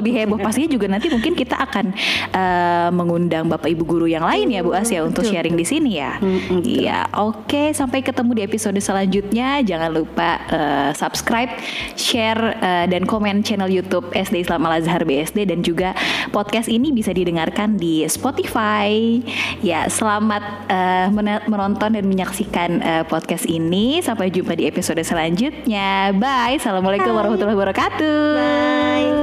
Lebih 0.00 0.12
heboh. 0.14 0.38
Pastinya 0.38 0.68
juga 0.68 0.86
nanti 0.86 1.08
mungkin 1.08 1.32
kita 1.32 1.56
akan 1.56 1.86
eh, 2.28 2.88
mengundang 2.90 3.48
Bapak 3.48 3.68
Ibu 3.68 3.84
guru 3.84 4.06
yang 4.06 4.22
lain 4.22 4.50
ya 4.50 4.60
Bu 4.60 4.74
As 4.74 4.90
ya 4.90 5.00
untuk 5.00 5.24
Betul. 5.24 5.32
sharing 5.32 5.56
di 5.56 5.64
sini 5.64 5.90
ya. 5.96 6.18
Mm, 6.18 6.38
betul. 6.60 6.82
Iya, 6.84 6.98
oke. 7.14 7.62
Sampai 7.72 8.02
ketemu 8.02 8.30
di 8.36 8.42
episode 8.42 8.78
selanjutnya. 8.78 9.62
Jangan 9.62 9.90
lupa 9.92 10.30
eh, 10.48 10.90
subscribe, 10.92 11.52
share 11.94 12.58
eh, 12.58 12.84
dan 12.88 13.06
komen 13.06 13.40
channel 13.40 13.70
YouTube 13.70 14.10
SD 14.12 14.42
Islam 14.42 14.66
Al 14.66 14.82
Azhar 14.82 15.04
BSD 15.04 15.46
dan 15.46 15.62
juga 15.62 15.94
podcast 16.30 16.66
ini 16.66 16.90
bisa 16.90 17.14
didengarkan 17.14 17.76
di 17.76 18.02
Spotify. 18.04 19.20
Ya, 19.60 19.90
selamat 19.90 20.70
mena- 21.10 21.44
menonton 21.46 21.94
dan 21.94 22.04
menyaksikan 22.06 22.70
eh, 22.78 23.04
podcast 23.06 23.44
ini. 23.44 23.98
Sampai 24.00 24.30
jumpa 24.30 24.54
di 24.54 24.70
episode 24.70 25.02
selanjutnya. 25.02 26.14
Bye. 26.14 26.62
Assalamualaikum 26.62 27.10
warahmatullahi 27.10 27.58
wabarakatuh. 27.58 28.18
Bye. 28.38 29.18